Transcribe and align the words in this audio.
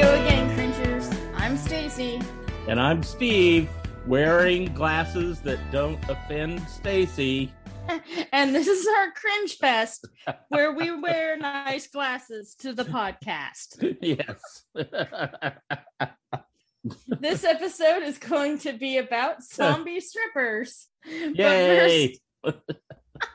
go 0.00 0.14
again, 0.14 0.54
cringers. 0.54 1.10
I'm 1.36 1.58
Stacy. 1.58 2.22
And 2.68 2.80
I'm 2.80 3.02
Steve, 3.02 3.68
wearing 4.06 4.72
glasses 4.72 5.40
that 5.40 5.58
don't 5.70 6.02
offend 6.08 6.66
Stacy. 6.70 7.52
and 8.32 8.54
this 8.54 8.66
is 8.66 8.86
our 8.86 9.12
cringe 9.12 9.58
fest 9.58 10.08
where 10.48 10.72
we 10.72 10.90
wear 11.02 11.36
nice 11.36 11.88
glasses 11.88 12.54
to 12.60 12.72
the 12.72 12.84
podcast. 12.84 13.94
yes. 14.00 14.64
this 17.20 17.44
episode 17.44 18.02
is 18.02 18.16
going 18.16 18.56
to 18.60 18.72
be 18.72 18.96
about 18.96 19.42
zombie 19.42 20.00
strippers. 20.00 20.86
Yay. 21.04 22.16
First, 22.42 22.42
how 22.42 22.54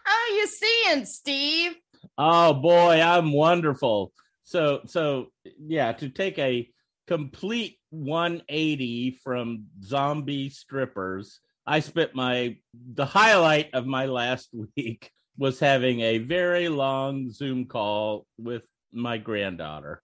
oh, 0.07 0.27
are 0.31 0.35
you 0.35 0.47
seeing, 0.47 1.05
Steve? 1.05 1.75
Oh 2.17 2.55
boy, 2.55 3.01
I'm 3.01 3.33
wonderful. 3.33 4.11
So 4.45 4.81
so 4.85 5.27
yeah, 5.59 5.91
to 5.93 6.09
take 6.09 6.39
a 6.39 6.69
complete 7.07 7.77
180 7.89 9.19
from 9.23 9.65
zombie 9.83 10.49
strippers, 10.49 11.39
I 11.65 11.79
spent 11.79 12.15
my 12.15 12.57
the 12.73 13.05
highlight 13.05 13.73
of 13.73 13.85
my 13.85 14.05
last 14.05 14.49
week 14.75 15.11
was 15.37 15.59
having 15.59 15.99
a 15.99 16.19
very 16.19 16.69
long 16.69 17.29
Zoom 17.29 17.65
call 17.65 18.25
with 18.37 18.63
my 18.93 19.17
granddaughter. 19.17 20.01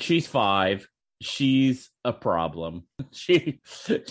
She's 0.00 0.26
5. 0.26 0.88
She's 1.20 1.90
a 2.04 2.12
problem. 2.12 2.84
She 3.10 3.60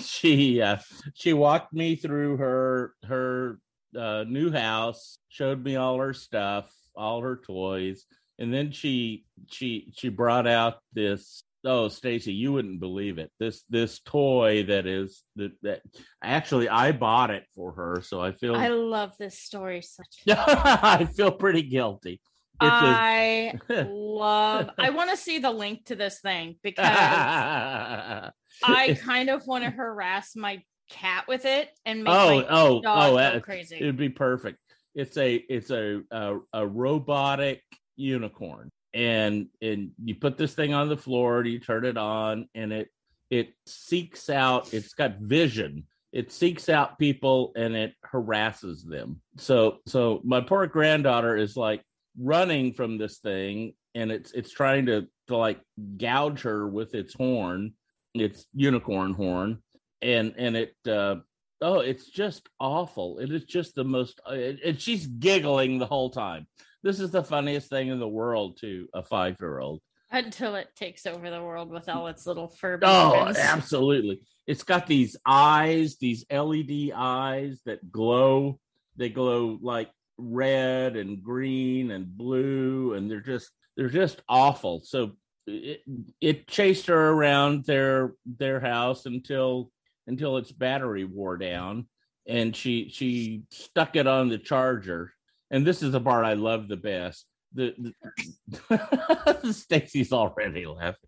she 0.01 0.61
uh, 0.61 0.77
she 1.13 1.33
walked 1.33 1.71
me 1.71 1.95
through 1.95 2.37
her 2.37 2.93
her 3.05 3.59
uh, 3.97 4.25
new 4.27 4.51
house, 4.51 5.19
showed 5.29 5.63
me 5.63 5.75
all 5.75 5.99
her 5.99 6.13
stuff, 6.13 6.71
all 6.95 7.21
her 7.21 7.37
toys, 7.37 8.05
and 8.39 8.53
then 8.53 8.71
she 8.71 9.25
she 9.49 9.91
she 9.97 10.09
brought 10.09 10.47
out 10.47 10.75
this 10.93 11.43
oh 11.65 11.87
stacy 11.87 12.33
you 12.33 12.53
wouldn't 12.53 12.79
believe 12.79 13.17
it 13.17 13.31
this 13.39 13.63
this 13.69 13.99
toy 13.99 14.63
that 14.63 14.85
is 14.85 15.23
that, 15.35 15.51
that 15.63 15.81
actually 16.23 16.69
i 16.69 16.91
bought 16.91 17.31
it 17.31 17.43
for 17.55 17.71
her 17.73 18.01
so 18.01 18.21
i 18.21 18.31
feel 18.31 18.55
I 18.55 18.67
love 18.69 19.13
this 19.19 19.39
story 19.39 19.81
such. 19.81 20.05
i 20.29 21.07
feel 21.15 21.31
pretty 21.31 21.63
guilty 21.63 22.21
It's 22.61 22.71
a- 22.71 22.73
I 22.73 23.53
love. 23.89 24.69
I 24.77 24.89
want 24.91 25.11
to 25.11 25.17
see 25.17 25.39
the 25.39 25.51
link 25.51 25.85
to 25.85 25.95
this 25.95 26.19
thing 26.21 26.55
because 26.63 26.85
I 26.89 28.31
kind 29.03 29.29
of 29.29 29.45
want 29.45 29.63
to 29.63 29.69
harass 29.69 30.35
my 30.35 30.63
cat 30.89 31.25
with 31.27 31.45
it 31.45 31.69
and 31.85 32.03
make 32.03 32.13
oh 32.13 32.45
oh 32.49 32.81
oh 32.85 33.15
go 33.17 33.39
crazy. 33.41 33.75
it'd 33.75 33.97
be 33.97 34.09
perfect 34.09 34.57
it's 34.95 35.17
a 35.17 35.35
it's 35.35 35.69
a 35.69 36.01
a, 36.11 36.37
a 36.53 36.65
robotic 36.67 37.61
unicorn. 37.97 38.69
And 38.93 39.47
and 39.61 39.91
you 40.03 40.15
put 40.15 40.37
this 40.37 40.53
thing 40.53 40.73
on 40.73 40.89
the 40.89 40.97
floor 40.97 41.43
you 41.43 41.59
turn 41.59 41.85
it 41.85 41.97
on 41.97 42.47
and 42.55 42.71
it 42.71 42.89
it 43.29 43.53
seeks 43.65 44.29
out 44.29 44.73
it's 44.73 44.93
got 44.93 45.17
vision. 45.17 45.83
It 46.13 46.31
seeks 46.31 46.69
out 46.69 46.97
people 46.97 47.51
and 47.55 47.75
it 47.75 47.93
harasses 48.03 48.83
them. 48.83 49.21
So 49.37 49.79
so 49.85 50.21
my 50.23 50.41
poor 50.41 50.65
granddaughter 50.67 51.35
is 51.35 51.57
like 51.57 51.81
running 52.17 52.73
from 52.73 52.97
this 52.97 53.17
thing 53.17 53.73
and 53.93 54.11
it's 54.11 54.31
it's 54.31 54.51
trying 54.51 54.85
to 54.87 55.07
to 55.27 55.35
like 55.35 55.59
gouge 55.97 56.41
her 56.43 56.67
with 56.67 56.95
its 56.95 57.13
horn 57.13 57.73
its 58.15 58.45
unicorn 58.53 59.13
horn. 59.13 59.59
And 60.01 60.33
and 60.37 60.55
it 60.55 60.75
uh 60.87 61.17
oh 61.61 61.79
it's 61.79 62.09
just 62.09 62.47
awful. 62.59 63.19
It 63.19 63.31
is 63.31 63.43
just 63.43 63.75
the 63.75 63.83
most 63.83 64.21
and 64.25 64.79
she's 64.79 65.05
giggling 65.05 65.77
the 65.77 65.85
whole 65.85 66.09
time 66.09 66.47
this 66.83 66.99
is 66.99 67.11
the 67.11 67.23
funniest 67.23 67.69
thing 67.69 67.89
in 67.89 67.99
the 67.99 68.07
world 68.07 68.57
to 68.61 68.87
a 68.93 69.03
five 69.03 69.37
year 69.39 69.59
old 69.59 69.81
until 70.11 70.55
it 70.55 70.69
takes 70.75 71.05
over 71.05 71.29
the 71.29 71.41
world 71.41 71.69
with 71.69 71.89
all 71.89 72.07
its 72.07 72.25
little 72.25 72.47
fur 72.47 72.79
oh 72.83 73.33
absolutely. 73.37 74.21
It's 74.45 74.63
got 74.63 74.87
these 74.87 75.17
eyes 75.25 75.97
these 75.97 76.25
led 76.29 76.93
eyes 76.95 77.61
that 77.65 77.91
glow. 77.91 78.59
They 78.95 79.09
glow 79.09 79.59
like 79.61 79.89
red 80.17 80.95
and 80.95 81.21
green 81.21 81.91
and 81.91 82.07
blue 82.17 82.93
and 82.93 83.11
they're 83.11 83.21
just 83.21 83.51
they're 83.75 83.89
just 83.89 84.21
awful. 84.29 84.81
So 84.83 85.17
it, 85.45 85.81
it 86.21 86.47
chased 86.47 86.87
her 86.87 87.09
around 87.09 87.65
their 87.65 88.13
their 88.25 88.59
house 88.59 89.05
until 89.05 89.71
until 90.07 90.37
its 90.37 90.51
battery 90.51 91.03
wore 91.03 91.37
down 91.37 91.87
and 92.25 92.55
she 92.55 92.89
she 92.89 93.43
stuck 93.51 93.95
it 93.95 94.07
on 94.07 94.29
the 94.29 94.37
charger 94.37 95.13
and 95.51 95.65
this 95.65 95.81
is 95.83 95.91
the 95.91 95.99
part 96.01 96.25
i 96.25 96.33
love 96.33 96.67
the 96.67 96.77
best 96.77 97.25
the, 97.53 97.73
the 98.69 99.53
stacy's 99.53 100.11
already 100.11 100.65
laughing 100.65 100.99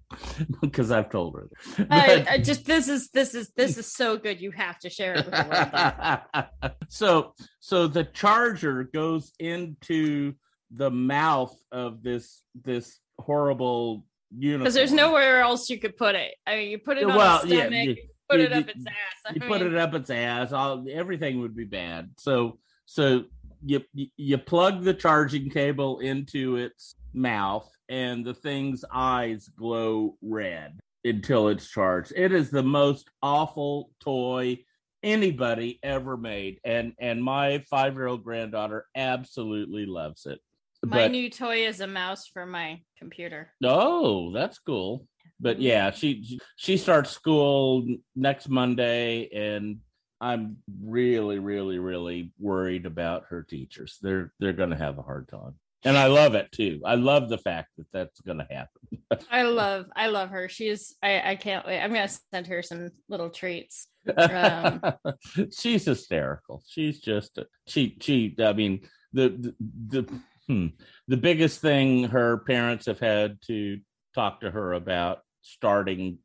because 0.62 0.90
i've 0.92 1.10
told 1.10 1.36
her 1.36 1.50
I, 1.92 2.26
I 2.30 2.38
just 2.38 2.66
this 2.66 2.88
is 2.88 3.10
this 3.10 3.36
is 3.36 3.52
this 3.58 3.78
is 3.78 3.92
so 3.94 4.18
good. 4.18 4.40
You 4.42 4.52
have 4.52 4.80
to 4.80 4.90
share 4.90 5.16
it 5.16 5.26
with 5.26 5.34
the 5.36 6.20
world. 6.64 6.72
so 6.90 7.34
so 7.60 7.88
the 7.88 8.04
charger 8.06 8.84
goes 8.86 9.32
into 9.40 10.34
the 10.72 10.90
mouth 10.90 11.56
of 11.72 12.02
this 12.04 12.42
this 12.64 13.00
horrible 13.20 14.06
unicorn 14.36 14.62
Because 14.64 14.74
there's 14.76 14.94
nowhere 14.94 15.42
else 15.42 15.70
you 15.70 15.80
could 15.80 15.98
put 15.98 16.16
it. 16.16 16.34
I 16.48 16.56
mean, 16.56 16.70
you 16.70 16.80
put 16.80 16.98
it 16.98 17.04
on 17.04 17.16
Well, 17.16 17.42
its 17.42 17.48
yeah, 17.52 17.60
stomach, 17.62 17.74
you- 17.86 17.90
you 17.92 17.98
put 18.30 18.40
you- 18.40 18.46
it 18.46 18.54
up 18.54 18.70
its 18.70 18.86
ass. 18.86 18.94
I 19.26 19.34
you 19.34 19.42
put 19.42 19.62
it 19.62 19.76
up 19.76 19.94
its 19.94 20.10
ass 20.10 20.52
all 20.54 20.86
everything 20.92 21.40
would 21.42 21.56
be 21.56 21.66
bad 21.66 22.12
so 22.18 22.60
so 22.86 23.24
you 23.64 23.84
you 23.94 24.38
plug 24.38 24.84
the 24.84 24.94
charging 24.94 25.50
cable 25.50 26.00
into 26.00 26.58
its 26.58 26.96
mouth 27.14 27.70
and 27.90 28.26
the 28.26 28.34
thing's 28.34 28.86
eyes 28.92 29.50
glow 29.58 30.16
red 30.22 30.80
until 31.04 31.48
it's 31.48 31.70
charged 31.70 32.14
it 32.16 32.32
is 32.32 32.50
the 32.50 32.64
most 32.64 33.10
awful 33.22 33.90
toy 34.00 34.58
anybody 35.02 35.80
ever 35.82 36.18
made 36.18 36.60
and 36.64 36.94
and 37.00 37.24
my 37.24 37.64
five 37.70 37.96
year 37.96 38.08
old 38.08 38.24
granddaughter 38.24 38.86
absolutely 38.96 39.86
loves 39.86 40.26
it 40.26 40.40
my 40.86 40.98
but 40.98 41.12
new 41.12 41.30
toy 41.30 41.66
is 41.68 41.82
a 41.82 41.88
mouse 41.88 42.28
for 42.28 42.46
my 42.46 42.82
computer. 42.98 43.52
Oh, 43.64 44.32
that's 44.32 44.60
cool. 44.60 45.08
But 45.40 45.60
yeah, 45.62 45.92
she 45.92 46.40
she 46.56 46.78
starts 46.78 47.12
school 47.12 47.86
next 48.16 48.50
Monday, 48.50 49.30
and 49.34 49.80
I'm 50.22 50.58
really, 50.82 51.40
really, 51.40 51.80
really 51.80 52.32
worried 52.40 52.86
about 52.86 53.26
her 53.30 53.44
teachers. 53.44 53.98
They're 54.02 54.34
they're 54.40 54.54
going 54.54 54.72
to 54.72 54.76
have 54.76 54.98
a 54.98 55.04
hard 55.04 55.28
time, 55.30 55.56
and 55.84 55.98
I 55.98 56.08
love 56.08 56.36
it 56.36 56.52
too. 56.52 56.82
I 56.86 56.96
love 56.96 57.30
the 57.30 57.38
fact 57.38 57.70
that 57.78 57.88
that's 57.94 58.20
going 58.22 58.40
to 58.40 58.48
happen. 58.50 59.26
I 59.32 59.44
love 59.44 59.86
I 59.96 60.08
love 60.08 60.30
her. 60.30 60.50
She's 60.50 60.96
I 61.02 61.32
I 61.32 61.36
can't 61.36 61.66
wait. 61.66 61.80
I'm 61.82 61.94
gonna 61.94 62.10
send 62.34 62.48
her 62.48 62.62
some 62.62 62.90
little 63.08 63.30
treats. 63.30 63.88
Um, 64.16 64.82
She's 65.52 65.86
hysterical. 65.86 66.64
She's 66.68 67.00
just 67.00 67.40
she 67.68 67.98
she. 68.02 68.36
I 68.40 68.54
mean 68.54 68.82
the 69.14 69.54
the. 69.90 70.02
the 70.02 70.20
Hmm. 70.50 70.70
The 71.08 71.18
biggest 71.18 71.62
thing 71.62 72.06
her 72.06 72.40
parents 72.40 72.88
have 72.88 73.00
had 73.00 73.38
to 73.46 73.78
talk 74.16 74.42
to 74.42 74.50
her 74.50 74.74
about 74.74 75.20
starting 75.42 76.18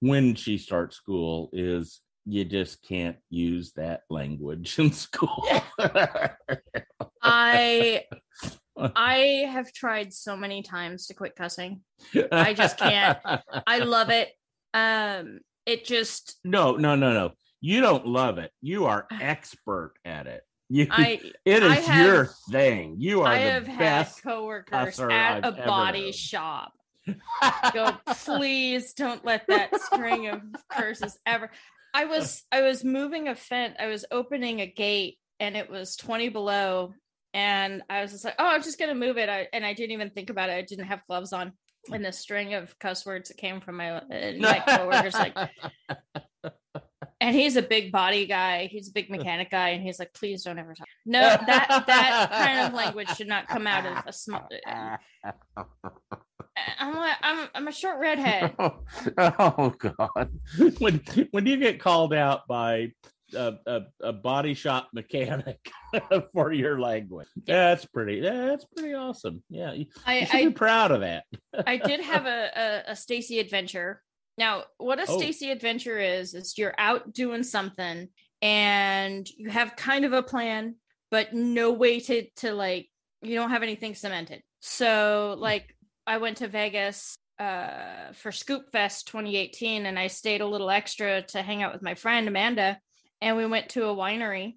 when 0.00 0.34
she 0.34 0.58
starts 0.58 0.96
school 0.96 1.48
is 1.52 2.00
you 2.24 2.44
just 2.44 2.82
can't 2.86 3.16
use 3.30 3.72
that 3.72 4.02
language 4.10 4.78
in 4.78 4.92
school. 4.92 5.44
I 7.22 8.04
I 8.76 9.16
have 9.50 9.72
tried 9.72 10.12
so 10.12 10.36
many 10.36 10.62
times 10.62 11.06
to 11.06 11.14
quit 11.14 11.36
cussing. 11.36 11.80
I 12.30 12.54
just 12.54 12.78
can't. 12.78 13.18
I 13.66 13.78
love 13.80 14.10
it. 14.10 14.28
Um, 14.74 15.40
it 15.66 15.84
just 15.84 16.38
No, 16.44 16.76
no, 16.76 16.94
no, 16.96 17.12
no. 17.12 17.32
You 17.60 17.80
don't 17.80 18.06
love 18.06 18.38
it. 18.38 18.50
You 18.60 18.86
are 18.86 19.06
expert 19.20 19.94
at 20.04 20.26
it. 20.26 20.42
You, 20.68 20.86
I 20.90 21.20
it 21.44 21.62
is 21.62 21.86
have- 21.86 22.06
your 22.06 22.30
thing. 22.50 22.96
You 22.98 23.20
are 23.22 23.28
I 23.28 23.38
the 23.44 23.50
have 23.50 23.66
had 23.66 23.78
best. 23.78 24.22
coworkers 24.22 24.98
at 24.98 25.44
I've 25.44 25.58
a 25.58 25.66
body 25.66 26.04
known. 26.04 26.12
shop 26.12 26.72
go, 27.74 27.90
please 28.24 28.92
don't 28.94 29.24
let 29.24 29.44
that 29.48 29.78
string 29.82 30.28
of 30.28 30.40
curses 30.70 31.18
ever. 31.26 31.50
I 31.94 32.06
was 32.06 32.42
I 32.50 32.62
was 32.62 32.84
moving 32.84 33.28
a 33.28 33.34
fence. 33.34 33.76
I 33.78 33.86
was 33.86 34.04
opening 34.10 34.60
a 34.60 34.66
gate 34.66 35.18
and 35.40 35.56
it 35.56 35.70
was 35.70 35.96
20 35.96 36.30
below. 36.30 36.94
And 37.34 37.82
I 37.88 38.02
was 38.02 38.12
just 38.12 38.24
like, 38.24 38.34
oh, 38.38 38.46
I'm 38.46 38.62
just 38.62 38.78
gonna 38.78 38.94
move 38.94 39.18
it. 39.18 39.28
I, 39.28 39.48
and 39.52 39.64
I 39.64 39.72
didn't 39.72 39.92
even 39.92 40.10
think 40.10 40.30
about 40.30 40.50
it. 40.50 40.54
I 40.54 40.62
didn't 40.62 40.86
have 40.86 41.06
gloves 41.06 41.32
on. 41.32 41.52
And 41.90 42.04
the 42.04 42.12
string 42.12 42.54
of 42.54 42.78
cuss 42.78 43.04
words 43.04 43.28
that 43.28 43.38
came 43.38 43.60
from 43.60 43.76
my 43.76 43.90
uh, 43.92 44.32
my 44.38 44.62
coworkers 44.66 45.14
like, 45.14 45.36
and 47.22 47.34
he's 47.34 47.56
a 47.56 47.62
big 47.62 47.92
body 47.92 48.26
guy. 48.26 48.66
He's 48.66 48.88
a 48.88 48.92
big 48.92 49.10
mechanic 49.10 49.50
guy, 49.50 49.70
and 49.70 49.82
he's 49.82 49.98
like, 49.98 50.12
please 50.12 50.42
don't 50.42 50.58
ever 50.58 50.74
talk. 50.74 50.86
No, 51.06 51.20
that 51.20 51.84
that 51.86 52.30
kind 52.30 52.66
of 52.66 52.74
language 52.74 53.08
should 53.16 53.28
not 53.28 53.48
come 53.48 53.66
out 53.66 53.86
of 53.86 54.04
a 54.06 54.12
small. 54.12 54.48
Uh, 54.66 54.96
I'm 56.78 56.96
like, 56.96 57.16
I'm 57.22 57.48
I'm 57.54 57.68
a 57.68 57.72
short 57.72 57.98
redhead. 58.00 58.54
oh, 58.58 59.74
God! 59.78 60.30
When 60.78 61.00
when 61.30 61.44
do 61.44 61.50
you 61.50 61.56
get 61.56 61.80
called 61.80 62.12
out 62.12 62.46
by 62.46 62.92
a, 63.34 63.54
a, 63.66 63.80
a 64.00 64.12
body 64.12 64.54
shop 64.54 64.88
mechanic 64.92 65.70
for 66.32 66.52
your 66.52 66.78
language. 66.78 67.28
That's 67.46 67.84
pretty. 67.86 68.20
That's 68.20 68.64
pretty 68.64 68.94
awesome. 68.94 69.42
Yeah, 69.48 69.72
you, 69.72 69.86
I, 70.06 70.20
you 70.20 70.26
should 70.26 70.36
I 70.36 70.44
be 70.46 70.50
proud 70.50 70.90
of 70.92 71.00
that. 71.00 71.24
I 71.66 71.76
did 71.76 72.00
have 72.04 72.26
a, 72.26 72.50
a, 72.54 72.92
a 72.92 72.96
Stacy 72.96 73.38
adventure. 73.38 74.02
Now, 74.38 74.64
what 74.78 74.98
a 74.98 75.04
Oh. 75.08 75.18
Stacy 75.18 75.50
adventure 75.50 75.98
is, 75.98 76.34
is 76.34 76.56
you're 76.56 76.74
out 76.78 77.12
doing 77.12 77.42
something 77.42 78.08
and 78.40 79.28
you 79.28 79.50
have 79.50 79.76
kind 79.76 80.04
of 80.04 80.12
a 80.12 80.22
plan, 80.22 80.76
but 81.10 81.34
no 81.34 81.72
way 81.72 82.00
to, 82.00 82.26
to 82.36 82.54
like, 82.54 82.88
you 83.22 83.34
don't 83.34 83.50
have 83.50 83.62
anything 83.62 83.94
cemented. 83.94 84.42
So, 84.60 85.36
like, 85.38 85.76
I 86.06 86.18
went 86.18 86.38
to 86.38 86.48
Vegas 86.48 87.16
uh, 87.38 88.12
for 88.14 88.32
Scoop 88.32 88.70
Fest 88.72 89.06
2018 89.08 89.86
and 89.86 89.98
I 89.98 90.08
stayed 90.08 90.40
a 90.40 90.46
little 90.46 90.70
extra 90.70 91.22
to 91.22 91.42
hang 91.42 91.62
out 91.62 91.72
with 91.72 91.82
my 91.82 91.94
friend 91.94 92.26
Amanda. 92.26 92.78
And 93.20 93.36
we 93.36 93.46
went 93.46 93.70
to 93.70 93.86
a 93.86 93.94
winery 93.94 94.56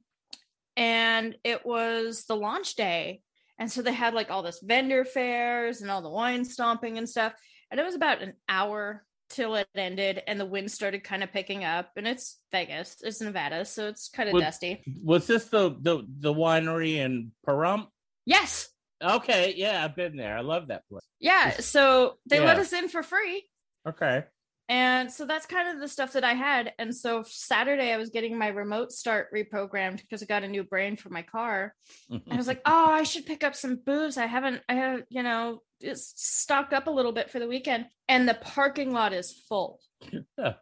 and 0.75 1.35
it 1.43 1.65
was 1.65 2.25
the 2.25 2.35
launch 2.35 2.75
day. 2.75 3.21
And 3.59 3.71
so 3.71 3.81
they 3.81 3.93
had 3.93 4.13
like 4.13 4.31
all 4.31 4.43
this 4.43 4.59
vendor 4.61 5.05
fairs 5.05 5.81
and 5.81 5.89
all 5.89 6.01
the 6.01 6.09
wine 6.09 6.43
stomping 6.43 6.97
and 6.97 7.07
stuff. 7.07 7.33
And 7.71 7.79
it 7.79 7.83
was 7.83 7.95
about 7.95 8.21
an 8.21 8.33
hour 8.49 9.04
till 9.29 9.55
it 9.55 9.67
ended 9.75 10.21
and 10.27 10.39
the 10.39 10.45
wind 10.45 10.71
started 10.71 11.03
kind 11.03 11.23
of 11.23 11.31
picking 11.31 11.63
up. 11.63 11.91
And 11.95 12.07
it's 12.07 12.39
Vegas, 12.51 12.97
it's 13.01 13.21
Nevada, 13.21 13.65
so 13.65 13.87
it's 13.87 14.09
kind 14.09 14.29
of 14.29 14.33
Well- 14.33 14.43
dusty. 14.43 14.83
Was 15.03 15.27
this 15.27 15.45
the 15.45 15.75
the 15.81 16.05
the 16.19 16.33
winery 16.33 16.95
in 16.95 17.31
Pahrump? 17.47 17.87
Yes. 18.25 18.69
Okay, 19.03 19.53
yeah, 19.57 19.83
I've 19.83 19.95
been 19.95 20.15
there. 20.15 20.37
I 20.37 20.41
love 20.41 20.67
that 20.67 20.87
place. 20.89 21.03
Yeah. 21.19 21.51
So 21.59 22.17
they 22.29 22.39
let 22.39 22.57
us 22.57 22.71
in 22.73 22.87
for 22.87 23.03
free. 23.03 23.47
Okay. 23.87 24.23
And 24.67 25.11
so 25.11 25.25
that's 25.25 25.45
kind 25.45 25.69
of 25.69 25.79
the 25.79 25.87
stuff 25.87 26.13
that 26.13 26.23
I 26.23 26.33
had. 26.33 26.73
And 26.79 26.95
so 26.95 27.23
Saturday 27.27 27.91
I 27.91 27.97
was 27.97 28.09
getting 28.09 28.37
my 28.37 28.47
remote 28.47 28.91
start 28.91 29.31
reprogrammed 29.33 30.01
because 30.01 30.23
I 30.23 30.25
got 30.25 30.43
a 30.43 30.47
new 30.47 30.63
brain 30.63 30.97
for 30.97 31.09
my 31.09 31.21
car. 31.21 31.75
And 32.09 32.23
I 32.31 32.35
was 32.35 32.47
like, 32.47 32.61
oh, 32.65 32.87
I 32.89 33.03
should 33.03 33.25
pick 33.25 33.43
up 33.43 33.55
some 33.55 33.79
booze. 33.85 34.17
I 34.17 34.25
haven't, 34.25 34.61
I 34.67 34.73
have, 34.73 35.03
you 35.09 35.21
know, 35.23 35.61
it's 35.81 36.13
stocked 36.15 36.73
up 36.73 36.87
a 36.87 36.91
little 36.91 37.11
bit 37.11 37.29
for 37.29 37.39
the 37.39 37.47
weekend. 37.47 37.85
And 38.07 38.27
the 38.27 38.33
parking 38.33 38.91
lot 38.91 39.13
is 39.13 39.31
full 39.47 39.79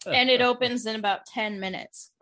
and 0.06 0.30
it 0.30 0.42
opens 0.52 0.86
in 0.86 0.96
about 0.96 1.26
10 1.26 1.60
minutes. 1.60 2.12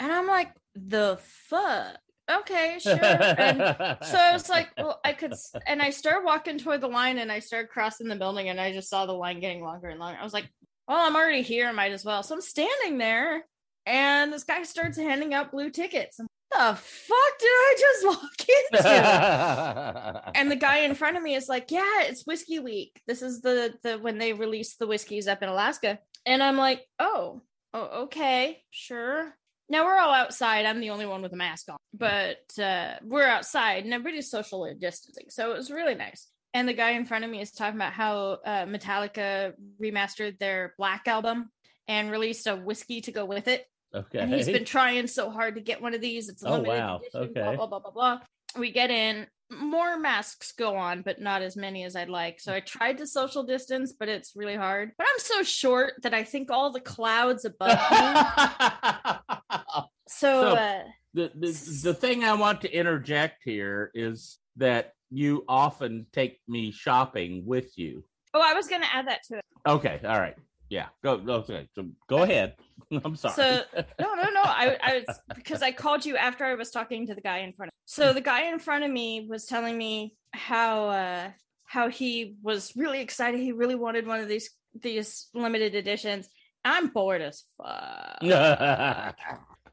And 0.00 0.12
I'm 0.12 0.28
like, 0.28 0.52
the 0.76 1.18
fuck? 1.48 1.96
Okay, 2.30 2.78
sure. 2.78 2.92
And 2.92 3.58
so 4.00 4.16
I 4.16 4.32
was 4.32 4.48
like, 4.48 4.68
well, 4.76 5.00
I 5.04 5.12
could, 5.12 5.34
and 5.66 5.82
I 5.82 5.90
started 5.90 6.24
walking 6.24 6.58
toward 6.58 6.82
the 6.82 6.88
line 6.88 7.18
and 7.18 7.32
I 7.32 7.40
started 7.40 7.68
crossing 7.68 8.06
the 8.06 8.14
building 8.14 8.48
and 8.48 8.60
I 8.60 8.72
just 8.72 8.90
saw 8.90 9.06
the 9.06 9.12
line 9.12 9.40
getting 9.40 9.60
longer 9.60 9.88
and 9.88 9.98
longer. 9.98 10.18
I 10.20 10.22
was 10.22 10.32
like, 10.32 10.48
well, 10.88 11.06
I'm 11.06 11.14
already 11.16 11.42
here, 11.42 11.70
might 11.72 11.92
as 11.92 12.04
well. 12.04 12.22
So 12.22 12.34
I'm 12.34 12.40
standing 12.40 12.98
there 12.98 13.44
and 13.84 14.32
this 14.32 14.44
guy 14.44 14.62
starts 14.62 14.96
handing 14.96 15.34
out 15.34 15.52
blue 15.52 15.70
tickets. 15.70 16.18
I'm, 16.18 16.26
the 16.50 16.78
fuck 16.80 17.38
did 17.38 17.46
I 17.46 17.76
just 17.78 18.06
walk 18.06 18.40
into? 18.72 20.30
and 20.34 20.50
the 20.50 20.56
guy 20.56 20.78
in 20.78 20.94
front 20.94 21.18
of 21.18 21.22
me 21.22 21.34
is 21.34 21.48
like, 21.48 21.70
yeah, 21.70 22.02
it's 22.02 22.26
whiskey 22.26 22.58
week. 22.58 23.02
This 23.06 23.20
is 23.20 23.42
the, 23.42 23.74
the, 23.82 23.98
when 23.98 24.16
they 24.16 24.32
release 24.32 24.76
the 24.76 24.86
whiskeys 24.86 25.28
up 25.28 25.42
in 25.42 25.50
Alaska. 25.50 25.98
And 26.24 26.42
I'm 26.42 26.56
like, 26.56 26.86
oh, 26.98 27.42
oh, 27.74 28.04
okay, 28.04 28.62
sure. 28.70 29.34
Now 29.68 29.84
we're 29.84 29.98
all 29.98 30.14
outside. 30.14 30.64
I'm 30.64 30.80
the 30.80 30.90
only 30.90 31.04
one 31.04 31.20
with 31.20 31.34
a 31.34 31.36
mask 31.36 31.68
on, 31.68 31.76
but 31.92 32.38
uh, 32.58 32.94
we're 33.02 33.26
outside 33.26 33.84
and 33.84 33.92
everybody's 33.92 34.30
social 34.30 34.66
distancing. 34.80 35.26
So 35.28 35.52
it 35.52 35.58
was 35.58 35.70
really 35.70 35.94
nice. 35.94 36.28
And 36.54 36.68
the 36.68 36.72
guy 36.72 36.90
in 36.92 37.04
front 37.04 37.24
of 37.24 37.30
me 37.30 37.40
is 37.40 37.52
talking 37.52 37.76
about 37.76 37.92
how 37.92 38.38
uh, 38.44 38.64
Metallica 38.64 39.52
remastered 39.80 40.38
their 40.38 40.74
Black 40.78 41.06
album 41.06 41.50
and 41.86 42.10
released 42.10 42.46
a 42.46 42.56
whiskey 42.56 43.00
to 43.02 43.12
go 43.12 43.24
with 43.24 43.48
it. 43.48 43.66
okay. 43.94 44.18
And 44.18 44.32
he's 44.32 44.46
been 44.46 44.64
trying 44.64 45.06
so 45.06 45.30
hard 45.30 45.54
to 45.56 45.60
get 45.60 45.80
one 45.82 45.94
of 45.94 46.00
these. 46.00 46.28
It's 46.28 46.42
a 46.42 46.48
Oh, 46.48 46.52
limited 46.52 46.78
wow. 46.78 46.96
edition, 46.98 47.32
blah, 47.34 47.42
Okay. 47.44 47.56
blah, 47.56 47.66
blah, 47.66 47.78
blah, 47.80 47.90
blah. 47.90 48.20
We 48.56 48.70
get 48.72 48.90
in, 48.90 49.26
more 49.50 49.98
masks 49.98 50.52
go 50.52 50.76
on, 50.76 51.02
but 51.02 51.20
not 51.20 51.42
as 51.42 51.56
many 51.56 51.84
as 51.84 51.94
I'd 51.96 52.08
like. 52.08 52.40
So 52.40 52.52
I 52.52 52.60
tried 52.60 52.98
to 52.98 53.06
social 53.06 53.42
distance, 53.42 53.92
but 53.98 54.08
it's 54.08 54.32
really 54.34 54.56
hard. 54.56 54.92
But 54.98 55.06
I'm 55.10 55.18
so 55.20 55.42
short 55.42 55.94
that 56.02 56.12
I 56.14 56.24
think 56.24 56.50
all 56.50 56.70
the 56.72 56.80
clouds 56.80 57.44
above 57.44 57.78
me. 57.90 59.18
So, 60.10 60.40
So- 60.42 60.54
uh, 60.54 60.82
the, 61.14 61.30
the 61.34 61.80
the 61.84 61.94
thing 61.94 62.24
I 62.24 62.34
want 62.34 62.60
to 62.62 62.70
interject 62.72 63.42
here 63.44 63.90
is 63.94 64.38
that 64.56 64.92
you 65.10 65.44
often 65.48 66.06
take 66.12 66.40
me 66.48 66.70
shopping 66.70 67.44
with 67.46 67.76
you. 67.78 68.04
oh, 68.34 68.42
I 68.44 68.54
was 68.54 68.68
going 68.68 68.82
to 68.82 68.88
add 68.94 69.08
that 69.08 69.22
to 69.28 69.38
it. 69.38 69.44
Okay, 69.66 70.00
all 70.04 70.20
right. 70.20 70.36
Yeah, 70.70 70.86
go 71.02 71.12
okay. 71.26 71.66
So 71.74 71.86
go 72.08 72.22
ahead. 72.22 72.54
I'm 73.04 73.16
sorry. 73.16 73.34
So 73.34 73.62
no, 74.00 74.14
no, 74.14 74.30
no. 74.30 74.42
I, 74.42 74.76
I 74.82 74.94
was 75.06 75.18
because 75.34 75.62
I 75.62 75.72
called 75.72 76.04
you 76.04 76.16
after 76.16 76.44
I 76.44 76.54
was 76.54 76.70
talking 76.70 77.06
to 77.06 77.14
the 77.14 77.22
guy 77.22 77.38
in 77.38 77.54
front 77.54 77.68
of. 77.68 77.74
So 77.86 78.12
the 78.12 78.20
guy 78.20 78.50
in 78.52 78.58
front 78.58 78.84
of 78.84 78.90
me 78.90 79.26
was 79.28 79.46
telling 79.46 79.78
me 79.78 80.14
how 80.34 80.88
uh 80.88 81.30
how 81.64 81.88
he 81.88 82.36
was 82.42 82.76
really 82.76 83.00
excited. 83.00 83.40
He 83.40 83.52
really 83.52 83.76
wanted 83.76 84.06
one 84.06 84.20
of 84.20 84.28
these 84.28 84.50
these 84.78 85.28
limited 85.32 85.74
editions. 85.74 86.28
I'm 86.64 86.88
bored 86.88 87.22
as 87.22 87.44
fuck. 87.56 88.18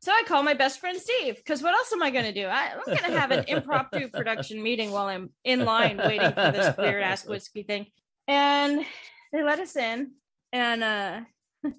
So 0.01 0.11
I 0.11 0.23
call 0.27 0.43
my 0.43 0.53
best 0.53 0.79
friend 0.79 0.99
Steve 0.99 1.37
because 1.37 1.63
what 1.63 1.73
else 1.73 1.91
am 1.93 2.03
I 2.03 2.11
going 2.11 2.25
to 2.25 2.33
do? 2.33 2.45
I, 2.45 2.71
I'm 2.73 2.79
going 2.85 3.11
to 3.11 3.19
have 3.19 3.31
an 3.31 3.45
impromptu 3.47 4.07
production 4.13 4.61
meeting 4.61 4.91
while 4.91 5.07
I'm 5.07 5.29
in 5.43 5.65
line 5.65 5.97
waiting 5.97 6.31
for 6.31 6.51
this 6.51 6.75
weird 6.77 7.03
ass 7.03 7.25
whiskey 7.25 7.63
thing. 7.63 7.87
And 8.27 8.85
they 9.31 9.43
let 9.43 9.59
us 9.59 9.75
in. 9.75 10.11
And 10.53 10.83
uh 10.83 11.19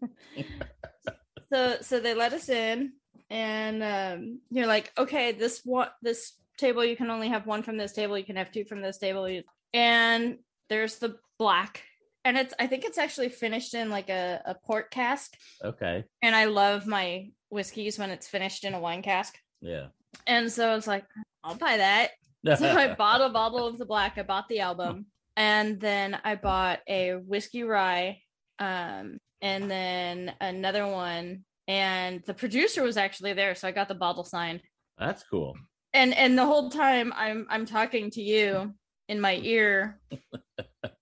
so 1.52 1.76
so 1.80 2.00
they 2.00 2.14
let 2.14 2.32
us 2.32 2.48
in 2.48 2.92
and 3.30 3.82
um 3.82 4.40
you're 4.50 4.66
like, 4.66 4.92
okay, 4.98 5.32
this 5.32 5.62
one 5.64 5.88
this 6.02 6.34
table 6.58 6.84
you 6.84 6.96
can 6.96 7.10
only 7.10 7.28
have 7.28 7.46
one 7.46 7.62
from 7.62 7.76
this 7.76 7.92
table, 7.92 8.18
you 8.18 8.24
can 8.24 8.36
have 8.36 8.52
two 8.52 8.64
from 8.64 8.82
this 8.82 8.98
table. 8.98 9.28
And 9.72 10.38
there's 10.68 10.96
the 10.96 11.16
black. 11.38 11.82
And 12.26 12.36
it's 12.36 12.52
I 12.58 12.66
think 12.66 12.84
it's 12.84 12.98
actually 12.98 13.28
finished 13.28 13.72
in 13.72 13.88
like 13.88 14.10
a, 14.10 14.42
a 14.44 14.56
port 14.56 14.90
cask 14.90 15.32
okay. 15.64 16.02
and 16.22 16.34
I 16.34 16.46
love 16.46 16.84
my 16.84 17.30
whiskeys 17.50 18.00
when 18.00 18.10
it's 18.10 18.26
finished 18.26 18.64
in 18.64 18.74
a 18.74 18.80
wine 18.80 19.00
cask. 19.00 19.38
Yeah. 19.60 19.86
And 20.26 20.50
so 20.50 20.68
I 20.68 20.74
was 20.74 20.88
like, 20.88 21.04
I'll 21.44 21.54
buy 21.54 21.76
that. 21.76 22.10
So 22.58 22.68
I 22.68 22.94
bought 22.98 23.20
a 23.20 23.28
bottle 23.28 23.64
of 23.64 23.78
the 23.78 23.86
black. 23.86 24.18
I 24.18 24.24
bought 24.24 24.48
the 24.48 24.58
album, 24.58 25.06
and 25.36 25.80
then 25.80 26.18
I 26.24 26.34
bought 26.34 26.80
a 26.88 27.12
whiskey 27.12 27.62
rye, 27.62 28.18
um, 28.58 29.18
and 29.40 29.70
then 29.70 30.34
another 30.40 30.84
one. 30.84 31.44
And 31.68 32.24
the 32.26 32.34
producer 32.34 32.82
was 32.82 32.96
actually 32.96 33.34
there, 33.34 33.54
so 33.54 33.68
I 33.68 33.70
got 33.70 33.86
the 33.86 33.94
bottle 33.94 34.24
signed. 34.24 34.62
That's 34.98 35.22
cool. 35.22 35.54
And 35.92 36.12
and 36.12 36.36
the 36.36 36.44
whole 36.44 36.70
time 36.70 37.12
I'm 37.14 37.46
I'm 37.48 37.66
talking 37.66 38.10
to 38.12 38.20
you 38.20 38.74
in 39.08 39.20
my 39.20 39.36
ear, 39.42 40.00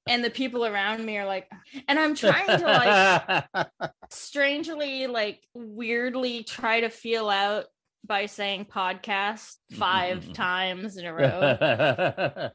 and 0.08 0.24
the 0.24 0.30
people 0.30 0.66
around 0.66 1.04
me 1.04 1.16
are 1.18 1.26
like, 1.26 1.48
and 1.88 1.98
I'm 1.98 2.14
trying 2.14 2.58
to 2.58 3.46
like 3.62 3.90
strangely 4.10 5.06
like 5.06 5.40
weirdly 5.54 6.44
try 6.44 6.80
to 6.80 6.90
feel 6.90 7.30
out 7.30 7.66
by 8.06 8.26
saying 8.26 8.66
podcast 8.66 9.54
five 9.72 10.32
times 10.32 10.96
in 10.96 11.06
a 11.06 11.14
row. 11.14 12.50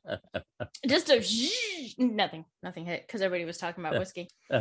Just 0.87 1.09
a 1.09 1.17
zzzz, 1.17 1.97
nothing 1.97 2.45
nothing 2.61 2.85
hit 2.85 3.05
because 3.07 3.21
everybody 3.21 3.45
was 3.45 3.57
talking 3.57 3.83
about 3.83 3.99
whiskey. 3.99 4.29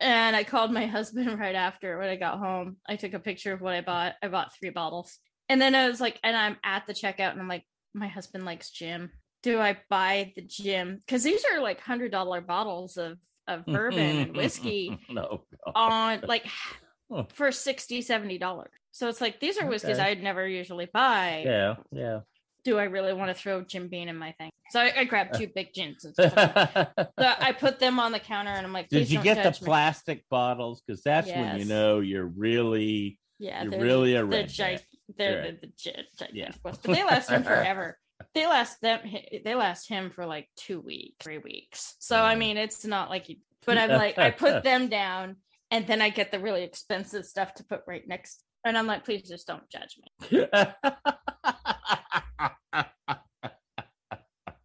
And 0.00 0.36
i 0.36 0.44
called 0.44 0.72
my 0.72 0.86
husband 0.86 1.38
right 1.38 1.56
after 1.56 1.98
when 1.98 2.08
i 2.08 2.16
got 2.16 2.38
home. 2.38 2.76
I 2.88 2.96
took 2.96 3.12
a 3.14 3.18
picture 3.18 3.52
of 3.52 3.60
what 3.60 3.74
i 3.74 3.80
bought. 3.80 4.14
I 4.22 4.28
bought 4.28 4.54
three 4.58 4.70
bottles. 4.70 5.18
And 5.48 5.60
then 5.60 5.74
i 5.74 5.88
was 5.88 6.00
like 6.00 6.18
and 6.22 6.36
i'm 6.36 6.56
at 6.64 6.86
the 6.86 6.94
checkout 6.94 7.32
and 7.32 7.40
i'm 7.40 7.48
like 7.48 7.64
my 7.94 8.08
husband 8.08 8.44
likes 8.44 8.70
gin 8.70 9.10
do 9.42 9.58
i 9.60 9.76
buy 9.88 10.32
the 10.36 10.42
gin 10.42 10.98
because 11.06 11.22
these 11.22 11.44
are 11.52 11.60
like 11.60 11.80
hundred 11.80 12.10
dollar 12.10 12.40
bottles 12.40 12.96
of 12.96 13.18
of 13.46 13.60
mm-hmm, 13.60 13.72
bourbon 13.72 13.98
and 13.98 14.28
mm-hmm, 14.28 14.36
whiskey 14.36 14.90
mm-hmm. 14.90 15.14
no. 15.14 15.42
no. 15.66 15.72
on 15.74 16.20
like 16.26 16.46
for 17.34 17.50
60 17.50 18.02
70 18.02 18.38
dollars 18.38 18.70
so 18.92 19.08
it's 19.08 19.20
like 19.20 19.40
these 19.40 19.58
are 19.58 19.66
whiskeys 19.66 19.98
Okay. 19.98 20.10
i'd 20.10 20.22
never 20.22 20.46
usually 20.46 20.86
buy 20.92 21.42
Yeah, 21.46 21.76
yeah. 21.90 22.20
do 22.64 22.78
i 22.78 22.84
really 22.84 23.12
want 23.14 23.28
to 23.28 23.34
throw 23.34 23.62
jim 23.62 23.88
bean 23.88 24.08
in 24.08 24.16
my 24.16 24.32
thing 24.32 24.50
so 24.70 24.80
i, 24.80 24.92
I 24.98 25.04
grabbed 25.04 25.34
two 25.38 25.48
big 25.54 25.72
gins 25.72 26.04
so 26.04 26.12
i 27.18 27.54
put 27.58 27.78
them 27.78 27.98
on 27.98 28.12
the 28.12 28.18
counter 28.18 28.50
and 28.50 28.66
i'm 28.66 28.72
like 28.72 28.88
Did 28.88 29.06
"Please 29.06 29.12
you 29.12 29.22
get 29.22 29.42
the 29.42 29.50
me." 29.50 29.66
plastic 29.66 30.28
bottles? 30.28 30.82
Because 30.86 31.02
that's 31.02 31.28
when 31.28 31.58
you 31.58 31.64
know 31.64 32.00
you're 32.00 32.26
really 32.26 33.18
yeah 33.38 33.62
you're 33.62 33.80
really 33.80 34.14
a 34.16 34.26
gi- 34.44 34.78
they're 35.16 35.40
Right. 35.40 35.60
the, 35.60 35.66
the 35.66 35.72
gi- 35.78 36.06
gigantic 36.18 36.34
Yeah. 36.36 36.50
ones, 36.62 36.78
but 36.82 36.94
they 36.94 37.04
last 37.12 37.30
him 37.30 37.44
forever 37.44 37.96
they 38.34 38.46
last 38.46 38.80
them 38.80 39.00
they 39.44 39.54
last 39.54 39.88
him 39.88 40.10
for 40.10 40.26
like 40.26 40.48
two 40.56 40.80
weeks 40.80 41.16
three 41.24 41.38
weeks 41.38 41.94
so 41.98 42.22
i 42.22 42.34
Mm. 42.34 42.38
mean 42.38 42.56
it's 42.56 42.84
not 42.84 43.08
like 43.10 43.28
you 43.28 43.36
but 43.66 43.78
i'm 43.78 43.90
like 43.90 44.18
i 44.18 44.30
put 44.30 44.62
them 44.70 44.88
down 44.88 45.36
and 45.70 45.86
then 45.86 46.00
i 46.02 46.08
get 46.10 46.30
the 46.30 46.38
really 46.38 46.62
expensive 46.62 47.24
stuff 47.24 47.54
to 47.54 47.64
put 47.64 47.82
right 47.86 48.06
next 48.06 48.42
and 48.64 48.76
i'm 48.78 48.86
like 48.86 49.04
please 49.04 49.28
just 49.28 49.46
don't 49.46 49.68
judge 49.70 49.96
me 50.20 50.46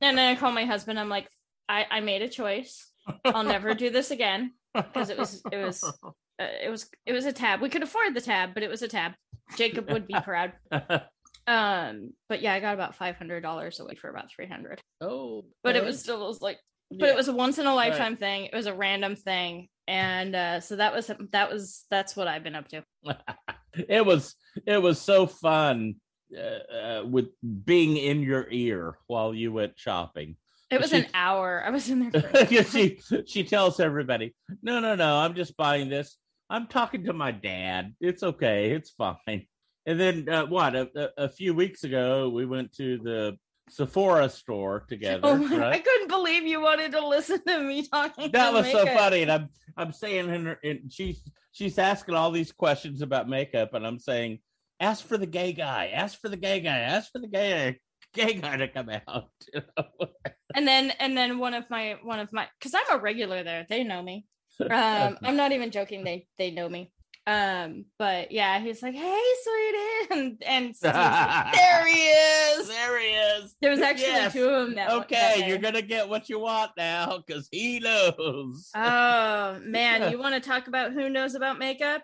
And 0.02 0.18
then 0.18 0.36
I 0.36 0.36
call 0.36 0.52
my 0.52 0.66
husband. 0.66 1.00
I'm 1.00 1.08
like, 1.08 1.30
I, 1.70 1.86
I 1.90 2.00
made 2.02 2.22
a 2.22 2.28
choice. 2.28 2.92
I'll 3.24 3.44
never 3.46 3.74
do 3.74 3.90
this 3.90 4.12
again 4.12 4.52
because 4.76 5.10
it 5.10 5.18
was 5.18 5.42
it 5.50 5.58
was 5.58 5.82
uh, 5.84 6.46
it 6.62 6.70
was 6.70 6.90
it 7.06 7.14
was 7.14 7.26
a 7.26 7.32
tab. 7.32 7.62
We 7.62 7.70
could 7.70 7.84
afford 7.84 8.14
the 8.14 8.20
tab, 8.22 8.54
but 8.54 8.64
it 8.64 8.70
was 8.70 8.82
a 8.82 8.88
tab. 8.90 9.14
Jacob 9.58 9.90
would 9.92 10.06
be 10.06 10.16
proud. 10.22 10.52
Um, 11.48 12.12
but 12.30 12.42
yeah, 12.42 12.54
I 12.54 12.60
got 12.60 12.74
about 12.74 12.96
five 12.96 13.16
hundred 13.16 13.42
dollars 13.42 13.80
away 13.80 13.96
for 13.96 14.10
about 14.10 14.32
three 14.32 14.48
hundred. 14.48 14.82
oh, 15.02 15.46
But 15.64 15.76
it 15.76 15.84
was 15.84 16.00
still 16.00 16.24
it 16.24 16.28
was 16.28 16.42
like 16.42 16.58
but 16.92 17.10
it 17.10 17.16
was 17.16 17.28
a 17.28 17.34
once 17.34 17.58
in 17.58 17.66
a 17.66 17.70
Right. 17.70 17.90
lifetime 17.90 18.16
thing. 18.18 18.46
It 18.46 18.56
was 18.56 18.68
a 18.68 18.74
random 18.74 19.16
thing. 19.16 19.68
And 19.88 20.36
uh 20.36 20.60
so 20.62 20.76
that 20.78 20.94
was 20.94 21.12
that 21.32 21.52
was 21.52 21.86
that's 21.90 22.16
what 22.16 22.28
I've 22.28 22.44
been 22.44 22.56
up 22.56 22.68
to. 22.70 22.84
it 23.90 24.06
was 24.06 24.36
it 24.66 24.78
was 24.82 25.02
so 25.02 25.26
fun 25.28 25.96
uh, 26.38 26.40
uh, 26.42 27.06
with 27.06 27.28
being 27.66 27.98
in 27.98 28.22
your 28.22 28.48
ear 28.50 28.98
while 29.08 29.34
you 29.34 29.52
went 29.52 29.74
shopping. 29.78 30.36
It 30.72 30.80
was 30.80 30.92
She- 30.92 30.98
an 30.98 31.08
hour. 31.14 31.62
I 31.66 31.70
was 31.72 31.90
in 31.90 32.10
there 32.10 32.64
she 32.64 33.00
she 33.28 33.44
tells 33.44 33.80
everybody, 33.80 34.34
"No, 34.62 34.80
no, 34.80 34.96
no, 34.96 35.18
I'm 35.18 35.36
just 35.36 35.58
buying 35.58 35.90
this. 35.90 36.18
I'm 36.50 36.68
talking 36.68 37.06
to 37.06 37.14
my 37.14 37.32
dad. 37.32 37.94
It's 38.00 38.24
okay. 38.24 38.72
It's 38.72 38.92
fine." 38.92 39.46
And 39.86 40.00
then 40.00 40.30
uh, 40.30 40.46
what? 40.46 40.76
A, 40.76 40.90
a, 40.96 41.26
a 41.26 41.30
few 41.30 41.54
weeks 41.54 41.84
ago, 41.84 42.30
we 42.30 42.46
went 42.46 42.74
to 42.74 42.98
the 43.00 43.38
Sephora 43.70 44.30
store 44.30 44.86
together. 44.88 45.22
Oh 45.24 45.38
my, 45.38 45.70
I 45.72 45.80
couldn't 45.80 46.08
believe 46.08 46.46
you 46.46 46.62
wanted 46.62 46.92
to 46.94 47.06
listen 47.06 47.44
to 47.46 47.60
me 47.60 47.88
talking. 47.88 48.32
That 48.32 48.54
was 48.54 48.70
so 48.72 48.86
funny, 48.86 49.24
and 49.24 49.32
I'm 49.32 49.50
I'm 49.78 49.92
saying, 49.92 50.30
in 50.30 50.46
her, 50.46 50.60
and 50.64 50.92
she's 50.92 51.22
she's 51.52 51.78
asking 51.78 52.16
all 52.16 52.32
these 52.32 52.52
questions 52.52 53.02
about 53.02 53.30
makeup, 53.30 53.74
and 53.74 53.86
I'm 53.86 54.00
saying, 54.00 54.40
"Ask 54.80 55.06
for 55.06 55.18
the 55.18 55.26
gay 55.26 55.54
guy. 55.54 55.92
Ask 55.94 56.20
for 56.20 56.30
the 56.30 56.38
gay 56.38 56.60
guy. 56.60 56.80
Ask 56.80 57.12
for 57.12 57.20
the 57.20 57.28
gay 57.28 57.80
gay 58.14 58.34
guy 58.36 58.58
to 58.58 58.68
come 58.68 58.90
out." 59.08 59.30
you 59.54 59.62
know? 59.78 60.08
And 60.56 60.68
then 60.68 60.92
and 61.00 61.18
then 61.18 61.40
one 61.40 61.54
of 61.54 61.70
my 61.70 61.98
one 62.04 62.20
of 62.20 62.32
my 62.32 62.48
because 62.60 62.74
I'm 62.74 63.00
a 63.00 63.02
regular 63.02 63.44
there. 63.44 63.66
They 63.70 63.84
know 63.84 64.02
me. 64.02 64.26
Um, 64.62 65.18
I'm 65.24 65.36
not 65.36 65.52
even 65.52 65.72
joking. 65.72 66.04
They 66.04 66.28
they 66.38 66.52
know 66.52 66.70
me. 66.70 66.92
Um, 67.26 67.86
but 67.98 68.32
yeah, 68.34 68.60
he's 68.60 68.82
like, 68.84 68.96
"Hey, 68.96 69.22
sweetie," 69.44 70.08
and 70.12 70.44
and 70.46 70.76
like, 70.84 71.54
there 71.54 71.88
he 71.88 72.02
is. 72.02 72.68
there 72.68 73.00
he 73.00 73.08
is. 73.08 73.56
There 73.62 73.72
was 73.72 73.80
actually 73.80 74.08
Yes. 74.08 74.34
two 74.34 74.50
of 74.50 74.66
them. 74.68 74.76
That, 74.76 74.90
that 74.90 74.98
okay, 75.04 75.36
day. 75.40 75.48
you're 75.48 75.58
gonna 75.58 75.82
get 75.82 76.10
what 76.10 76.28
you 76.30 76.40
want 76.40 76.72
now 76.78 77.24
because 77.26 77.48
he 77.52 77.80
knows. 77.80 78.70
Oh 78.76 79.58
man, 79.64 80.12
you 80.12 80.20
want 80.20 80.36
to 80.36 80.42
talk 80.42 80.68
about 80.68 80.92
who 80.92 81.10
knows 81.10 81.34
about 81.36 81.58
makeup? 81.60 82.04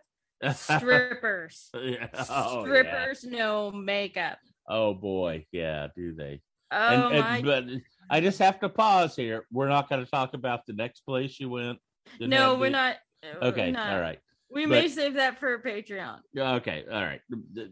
Strippers. 0.54 1.70
Yeah. 1.74 2.08
Oh, 2.30 2.60
yeah. 2.60 2.62
Strippers 2.64 3.24
know 3.26 3.72
makeup. 3.72 4.38
Oh 4.68 4.94
boy, 4.94 5.46
yeah, 5.52 5.88
do 5.96 6.14
they? 6.14 6.42
Oh 6.72 6.78
and, 7.10 7.16
and- 7.16 7.20
my 7.26 7.42
but 7.42 7.66
I 8.10 8.22
just 8.22 8.40
have 8.40 8.60
to 8.62 8.70
pause 8.70 9.16
here. 9.16 9.46
We're 9.52 9.68
not 9.68 9.90
going 9.90 10.04
to 10.04 10.10
talk 10.10 10.34
about 10.34 10.66
the 10.66 10.74
next 10.74 11.02
place 11.02 11.40
you 11.40 11.50
went. 11.50 11.78
Didn't 12.20 12.30
no, 12.32 12.56
we're 12.56 12.66
the- 12.68 12.70
not. 12.72 12.96
we're 13.42 13.48
Okay, 13.50 13.72
not. 13.72 13.94
all 13.94 14.00
right. 14.00 14.20
We 14.52 14.66
may 14.66 14.88
save 14.88 15.14
that 15.16 15.40
for 15.40 15.60
Patreon. 15.60 16.20
Okay, 16.38 16.84
all 16.92 17.02
right. 17.04 17.22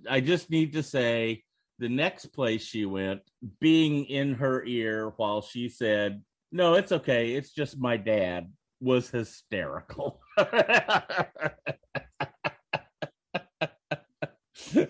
I 0.09 0.21
just 0.21 0.49
need 0.49 0.73
to 0.73 0.83
say 0.83 1.43
the 1.79 1.89
next 1.89 2.27
place 2.27 2.63
she 2.63 2.85
went, 2.85 3.21
being 3.59 4.05
in 4.05 4.35
her 4.35 4.63
ear 4.65 5.13
while 5.17 5.41
she 5.41 5.69
said, 5.69 6.21
"No, 6.51 6.75
it's 6.75 6.91
okay. 6.91 7.33
It's 7.33 7.51
just 7.51 7.79
my 7.79 7.97
dad," 7.97 8.51
was 8.79 9.09
hysterical. 9.09 10.19
all 10.37 10.45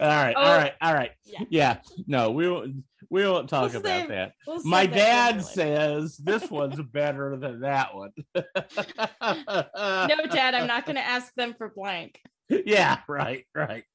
right, 0.01 0.33
Oh, 0.35 0.41
all 0.41 0.57
right, 0.57 0.73
all 0.81 0.93
right. 0.93 1.11
yeah. 1.23 1.43
Yeah, 1.49 1.77
no, 2.07 2.31
we 2.31 2.49
won't. 2.49 2.83
We 3.17 3.27
won't 3.27 3.49
talk 3.49 3.71
We'll 3.71 3.81
about 3.81 4.01
save- 4.01 4.09
that. 4.09 4.33
We'll 4.45 4.63
My 4.63 4.85
that 4.85 4.95
dad 4.95 5.43
says 5.43 6.17
this 6.23 6.51
one's 6.51 6.79
better 6.79 7.35
than 7.35 7.61
that 7.61 7.95
one. 7.95 8.11
No, 8.35 8.43
Dad, 10.31 10.53
I'm 10.53 10.67
not 10.67 10.85
going 10.85 10.95
to 10.97 11.01
ask 11.03 11.33
them 11.33 11.55
for 11.57 11.69
blank. 11.75 12.19
Yeah, 12.47 12.99
right, 13.09 13.45
right. 13.55 13.85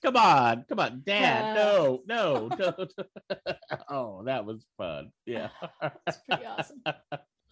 Come 0.00 0.16
on, 0.16 0.64
come 0.68 0.78
on, 0.78 1.02
Dad. 1.04 1.56
Uh. 1.58 1.60
no, 1.60 2.02
no, 2.06 2.48
don't. 2.50 2.92
oh, 3.90 4.22
that 4.26 4.44
was 4.46 4.64
fun. 4.76 5.10
Yeah. 5.26 5.48
It's 6.06 6.18
pretty 6.28 6.46
awesome. 6.46 6.80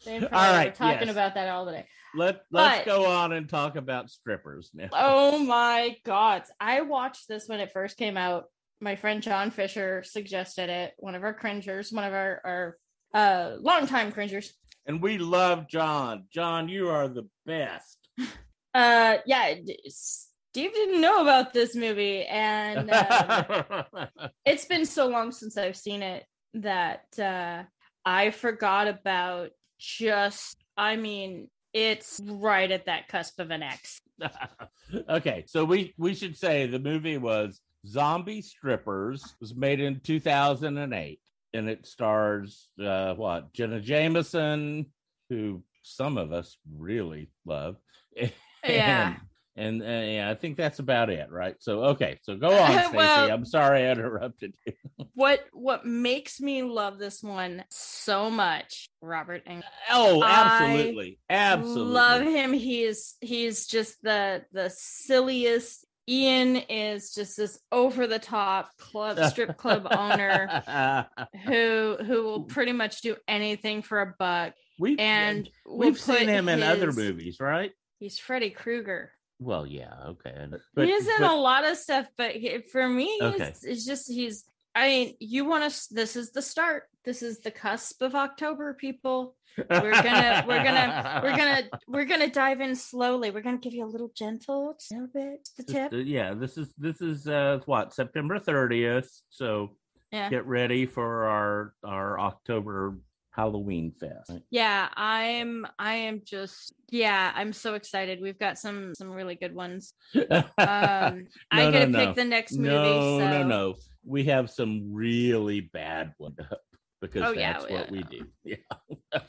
They 0.04 0.18
All 0.21 0.28
right, 0.30 0.73
talking 0.75 1.09
yes. 1.09 1.11
about 1.11 1.35
that 1.35 1.49
all 1.49 1.66
day. 1.66 1.87
Let 2.14 2.42
Let's 2.52 2.78
But- 2.78 2.87
go 2.87 3.06
on 3.06 3.33
and 3.33 3.49
talk 3.49 3.75
about 3.75 4.11
strippers 4.11 4.71
now. 4.73 4.90
Oh 4.92 5.40
my 5.40 5.97
god. 6.04 6.45
I 6.61 6.83
watched 6.83 7.26
this 7.28 7.49
when 7.49 7.59
it 7.59 7.73
first 7.73 7.97
came 7.97 8.16
out. 8.16 8.45
My 8.80 8.97
friend 8.97 9.23
John 9.23 9.50
Fisher 9.50 10.02
suggested 10.04 10.68
it. 10.68 10.95
One 10.99 11.14
of 11.14 11.25
our 11.25 11.35
cringers, 11.35 11.92
one 11.92 12.04
of 12.04 12.12
our, 12.12 12.40
our 12.45 12.76
uh 13.14 13.56
longtime 13.61 14.12
cringers. 14.12 14.52
And 14.87 15.00
we 15.00 15.18
love 15.18 15.68
John. 15.68 16.25
John, 16.33 16.68
you 16.68 16.88
are 16.88 17.09
the 17.09 17.28
best. 17.45 17.99
Uh 18.75 19.16
yeah, 19.25 19.54
Steve 19.88 20.75
didn't 20.75 21.00
know 21.00 21.23
about 21.23 21.54
this 21.54 21.75
movie 21.75 22.26
and 22.26 22.90
um, 22.90 24.09
it's 24.45 24.66
been 24.66 24.85
so 24.85 25.06
long 25.06 25.33
since 25.33 25.56
I've 25.56 25.78
seen 25.78 26.02
it 26.02 26.26
that 26.52 27.06
uh 27.18 27.62
I 28.04 28.33
forgot 28.33 28.87
about 28.87 29.49
just 29.78 30.59
I 30.76 30.97
mean 30.97 31.49
it's 31.73 32.21
right 32.25 32.71
at 32.71 32.87
that 32.87 33.09
cusp 33.09 33.38
of 33.38 33.50
an 33.50 33.62
X. 33.62 34.00
okay, 35.09 35.45
so 35.47 35.64
we 35.64 35.95
we 35.99 36.14
should 36.14 36.37
say 36.37 36.66
the 36.66 36.78
movie 36.78 37.18
was 37.18 37.61
Zombie 37.87 38.43
Strippers 38.43 39.35
was 39.40 39.55
made 39.55 39.81
in 39.81 40.00
2008 40.00 41.21
and 41.55 41.69
it 41.69 41.87
stars 41.87 42.69
uh 42.83 43.14
what? 43.14 43.52
Jenna 43.52 43.81
Jameson 43.81 44.87
who 45.31 45.62
some 45.83 46.19
of 46.19 46.33
us 46.33 46.57
really 46.76 47.31
love. 47.45 47.76
Yeah. 48.64 49.14
And, 49.57 49.81
and 49.81 49.83
uh, 49.83 50.07
yeah, 50.07 50.31
I 50.31 50.35
think 50.35 50.57
that's 50.57 50.81
about 50.81 51.09
it, 51.09 51.31
right? 51.31 51.55
So 51.61 51.85
okay, 51.85 52.19
so 52.23 52.37
go 52.37 52.49
on, 52.59 52.73
Stacey. 52.73 52.97
Well- 52.97 53.31
I'm 53.31 53.45
sorry 53.45 53.87
I 53.87 53.93
interrupted 53.93 54.55
you. 54.66 54.73
What 55.14 55.40
what 55.55 55.87
makes 55.87 56.40
me 56.40 56.62
love 56.62 56.99
this 56.99 57.23
one 57.23 57.64
so 57.71 58.28
much, 58.28 58.90
Robert 59.00 59.47
Englund. 59.47 59.62
Oh, 59.90 60.21
I 60.21 60.31
absolutely, 60.31 61.19
absolutely. 61.31 61.93
Love 61.95 62.23
him. 62.23 62.52
He's 62.52 63.14
he's 63.23 63.66
just 63.66 64.02
the 64.02 64.45
the 64.52 64.71
silliest. 64.75 65.86
Ian 66.08 66.56
is 66.56 67.12
just 67.14 67.36
this 67.36 67.58
over 67.72 68.06
the 68.06 68.18
top 68.18 68.70
club 68.78 69.18
strip 69.30 69.56
club 69.56 69.86
owner 69.90 71.06
who 71.46 71.96
who 72.04 72.22
will 72.22 72.42
pretty 72.44 72.72
much 72.72 73.00
do 73.00 73.16
anything 73.26 73.82
for 73.82 74.00
a 74.00 74.14
buck. 74.18 74.52
we've 74.78 75.00
And 75.00 75.48
we've 75.68 75.98
seen 75.98 76.28
him 76.28 76.48
in 76.48 76.62
other 76.62 76.92
movies, 76.92 77.38
right? 77.40 77.72
He's 77.98 78.18
Freddy 78.18 78.50
Krueger. 78.50 79.10
Well, 79.38 79.66
yeah, 79.66 79.92
okay. 80.06 80.46
he 80.76 80.90
is 80.90 81.06
in 81.06 81.14
but- 81.20 81.30
a 81.30 81.34
lot 81.34 81.64
of 81.64 81.76
stuff, 81.76 82.06
but 82.16 82.32
he, 82.32 82.58
for 82.72 82.88
me, 82.88 83.18
Okay. 83.20 83.44
it's, 83.48 83.64
it's 83.64 83.84
just 83.84 84.08
he's. 84.10 84.44
I 84.76 84.88
mean, 84.88 85.14
you 85.21 85.47
want 85.47 85.73
to. 85.73 85.95
This 85.95 86.16
is 86.16 86.33
the 86.33 86.42
start. 86.42 86.85
This 87.04 87.23
is 87.23 87.38
the 87.40 87.50
cusp 87.50 88.02
of 88.02 88.14
October, 88.14 88.75
people. 88.75 89.35
We're 89.56 89.90
gonna, 90.02 90.45
we're 90.47 90.62
gonna, 90.62 91.21
we're 91.25 91.37
gonna, 91.37 91.62
we're 91.88 92.04
gonna 92.04 92.28
dive 92.30 92.61
in 92.61 92.76
slowly. 92.76 93.30
We're 93.30 93.40
gonna 93.40 93.56
give 93.56 93.73
you 93.73 93.87
a 93.87 93.88
little 93.88 94.11
gentle, 94.14 94.75
just 94.78 94.92
a 94.92 94.95
little 94.97 95.09
bit, 95.14 95.49
the 95.56 95.62
Just, 95.62 95.75
tip. 95.75 95.92
uh, 95.95 95.97
yeah, 95.97 96.35
this 96.35 96.59
is 96.59 96.75
this 96.76 97.00
is 97.00 97.26
uh 97.26 97.61
what 97.64 97.95
September 97.95 98.38
30th. 98.38 99.09
So 99.30 99.71
Yeah. 100.12 100.28
get 100.28 100.45
ready 100.47 100.85
for 100.85 101.25
our 101.25 101.73
our 101.83 102.21
October 102.21 102.99
Halloween 103.30 103.92
fest. 103.92 104.33
Yeah, 104.50 104.88
I'm. 104.97 105.66
I 105.78 105.95
am 105.95 106.21
just. 106.25 106.75
Yeah, 106.90 107.33
I'm 107.35 107.52
so 107.54 107.75
excited. 107.75 108.21
We've 108.21 108.38
got 108.38 108.59
some 108.59 108.95
some 108.95 109.11
really 109.11 109.37
good 109.37 109.54
ones. 109.54 109.95
Um, 110.14 110.45
I 110.59 111.64
No, 111.64 111.71
get 111.73 111.80
to 111.80 111.87
no, 111.87 111.99
pick 111.99 112.09
no. 112.09 112.14
the 112.14 112.25
next 112.25 112.52
movie. 112.56 112.68
no, 112.68 113.18
so. 113.18 113.30
no, 113.30 113.42
no. 113.42 113.75
We 114.06 114.25
have 114.25 114.50
some 114.50 114.92
really 114.94 115.60
bad 115.60 116.14
ones 116.18 116.38
up 116.38 116.60
because 117.00 117.22
Oh, 117.22 117.34
that's 117.34 117.66
we- 117.66 117.75
what 117.75 117.90
we 117.90 118.02
do. 118.04 118.26
Yeah. 118.44 119.20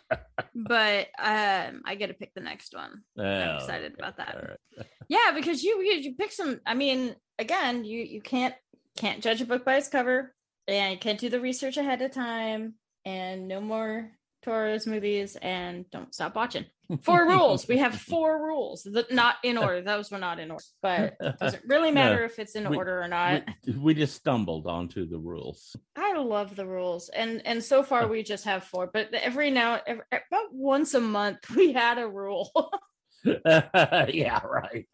But 0.56 1.08
um, 1.20 1.82
I 1.86 1.96
get 1.96 2.08
to 2.08 2.14
pick 2.14 2.34
the 2.34 2.42
next 2.42 2.74
one. 2.74 3.02
Oh, 3.18 3.24
I'm 3.24 3.58
excited 3.58 3.94
okay. 3.94 3.96
about 4.00 4.18
that. 4.18 4.58
Right. 4.78 4.88
Yeah, 5.10 5.32
because 5.34 5.64
you 5.64 5.82
you, 5.82 5.94
you 5.94 6.16
pick 6.16 6.32
some. 6.34 6.60
I 6.66 6.74
mean, 6.74 7.16
again, 7.40 7.86
you 7.86 8.04
you 8.04 8.22
can't 8.22 8.54
can't 8.98 9.24
judge 9.24 9.40
a 9.42 9.46
book 9.46 9.64
by 9.64 9.76
its 9.78 9.88
cover, 9.88 10.34
and 10.68 10.92
you 10.94 11.00
can't 11.00 11.20
do 11.20 11.30
the 11.30 11.40
research 11.40 11.78
ahead 11.78 12.02
of 12.02 12.12
time, 12.12 12.74
and 13.06 13.48
no 13.48 13.62
more 13.62 14.12
Torres 14.48 14.88
movies, 14.88 15.36
and 15.42 15.90
don't 15.90 16.16
stop 16.16 16.34
watching. 16.34 16.66
Four 17.02 17.28
rules. 17.28 17.68
We 17.68 17.80
have 17.80 17.94
four 17.94 18.42
rules. 18.48 18.84
The, 18.84 19.06
not 19.12 19.36
in 19.44 19.58
order. 19.58 19.82
Those 19.82 20.10
were 20.10 20.20
not 20.20 20.40
in 20.40 20.52
order, 20.52 20.64
but 20.82 21.18
it 21.20 21.38
doesn't 21.38 21.64
really 21.68 21.92
matter 21.92 22.24
if 22.24 22.40
it's 22.40 22.56
in 22.56 22.70
we- 22.70 22.78
order 22.78 23.02
or 23.02 23.10
not. 23.10 23.44
we, 23.66 23.74
we 23.74 23.94
just 23.94 24.16
stumbled 24.16 24.66
onto 24.66 25.06
the 25.06 25.18
rules. 25.18 25.76
I 25.98 26.14
love 26.14 26.56
the 26.56 26.66
rules, 26.66 27.10
and 27.10 27.46
and 27.46 27.62
so 27.62 27.84
far 27.84 28.04
oh. 28.04 28.08
we 28.08 28.24
just 28.24 28.46
have 28.46 28.64
four. 28.64 28.90
But 28.92 29.14
every 29.14 29.52
now, 29.52 29.82
every, 29.86 30.04
about 30.14 30.54
once 30.54 30.94
a 30.94 31.02
month, 31.02 31.40
we 31.54 31.74
had 31.74 31.98
a 31.98 32.08
rule. 32.08 32.72
yeah, 33.26 34.40
right. 34.46 34.88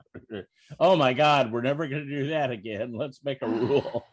Oh 0.80 0.96
my 0.96 1.14
God, 1.14 1.52
we're 1.52 1.62
never 1.62 1.88
going 1.88 2.08
to 2.08 2.24
do 2.24 2.30
that 2.30 2.50
again. 2.50 2.98
Let's 2.98 3.24
make 3.24 3.44
a 3.44 3.48
rule. 3.48 4.04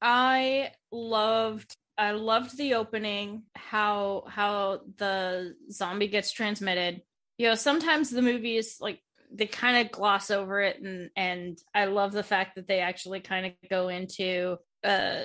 I 0.00 0.70
loved 0.92 1.76
I 1.96 2.12
loved 2.12 2.56
the 2.56 2.74
opening, 2.74 3.44
how 3.54 4.24
how 4.28 4.80
the 4.96 5.54
zombie 5.70 6.08
gets 6.08 6.32
transmitted. 6.32 7.02
You 7.38 7.48
know, 7.48 7.54
sometimes 7.54 8.10
the 8.10 8.22
movies 8.22 8.78
like 8.80 9.00
they 9.32 9.46
kind 9.46 9.84
of 9.84 9.92
gloss 9.92 10.30
over 10.30 10.60
it 10.60 10.80
and 10.80 11.10
and 11.16 11.58
I 11.74 11.86
love 11.86 12.12
the 12.12 12.22
fact 12.22 12.54
that 12.54 12.68
they 12.68 12.80
actually 12.80 13.20
kind 13.20 13.46
of 13.46 13.52
go 13.68 13.88
into 13.88 14.58
uh 14.84 15.22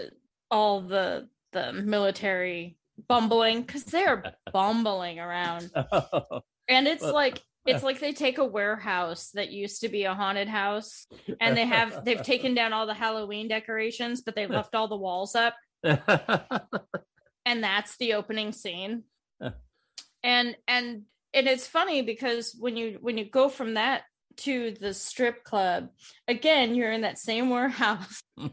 all 0.50 0.82
the 0.82 1.30
the 1.52 1.74
military 1.74 2.78
bumbling 3.08 3.62
because 3.62 3.84
they're 3.86 4.24
bumbling 4.54 5.20
around 5.20 5.72
and 6.68 6.88
it's 6.88 7.04
Well- 7.04 7.14
like 7.14 7.42
it's 7.66 7.84
like 7.90 8.00
they 8.00 8.14
take 8.14 8.38
a 8.40 8.46
warehouse 8.46 9.32
that 9.36 9.52
used 9.52 9.82
to 9.82 9.90
be 9.90 10.06
a 10.06 10.16
haunted 10.16 10.48
house 10.48 11.06
and 11.40 11.56
they 11.56 11.66
have 11.66 12.04
they've 12.04 12.24
taken 12.24 12.56
down 12.56 12.74
all 12.74 12.88
the 12.88 12.94
halloween 12.94 13.48
decorations 13.48 14.22
but 14.22 14.36
they 14.36 14.48
left 14.48 14.76
all 14.76 14.88
the 14.88 14.98
walls 14.98 15.36
up 15.36 15.56
and 15.84 17.64
that's 17.64 17.98
the 17.98 18.14
opening 18.14 18.52
scene. 18.52 19.04
And 20.22 20.56
and 20.68 21.04
and 21.34 21.48
it's 21.48 21.68
funny 21.68 22.02
because 22.02 22.56
when 22.60 22.76
you 22.76 22.98
when 23.02 23.18
you 23.18 23.26
go 23.30 23.50
from 23.50 23.76
that 23.76 24.04
to 24.38 24.72
the 24.72 24.94
strip 24.94 25.44
club 25.44 25.90
again 26.28 26.74
you're 26.74 26.92
in 26.92 27.02
that 27.02 27.18
same 27.18 27.50
warehouse. 27.50 28.22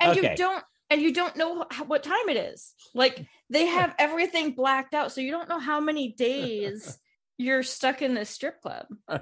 And 0.00 0.16
you 0.16 0.34
don't 0.34 0.64
and 0.90 1.02
you 1.02 1.12
don't 1.12 1.36
know 1.36 1.66
what 1.86 2.02
time 2.02 2.28
it 2.28 2.36
is. 2.36 2.72
Like 2.94 3.26
they 3.50 3.66
have 3.66 3.94
everything 3.98 4.52
blacked 4.52 4.94
out 4.94 5.12
so 5.12 5.20
you 5.20 5.30
don't 5.30 5.48
know 5.48 5.58
how 5.58 5.80
many 5.80 6.12
days 6.12 6.98
you're 7.38 7.62
stuck 7.62 8.00
in 8.00 8.14
this 8.14 8.30
strip 8.30 8.60
club. 8.60 8.86
All 9.08 9.20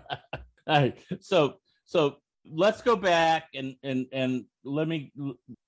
right. 0.68 0.96
So 1.20 1.54
so 1.86 2.16
let's 2.50 2.82
go 2.82 2.96
back 2.96 3.44
and 3.54 3.76
and 3.82 4.06
and 4.12 4.44
let 4.64 4.88
me 4.88 5.12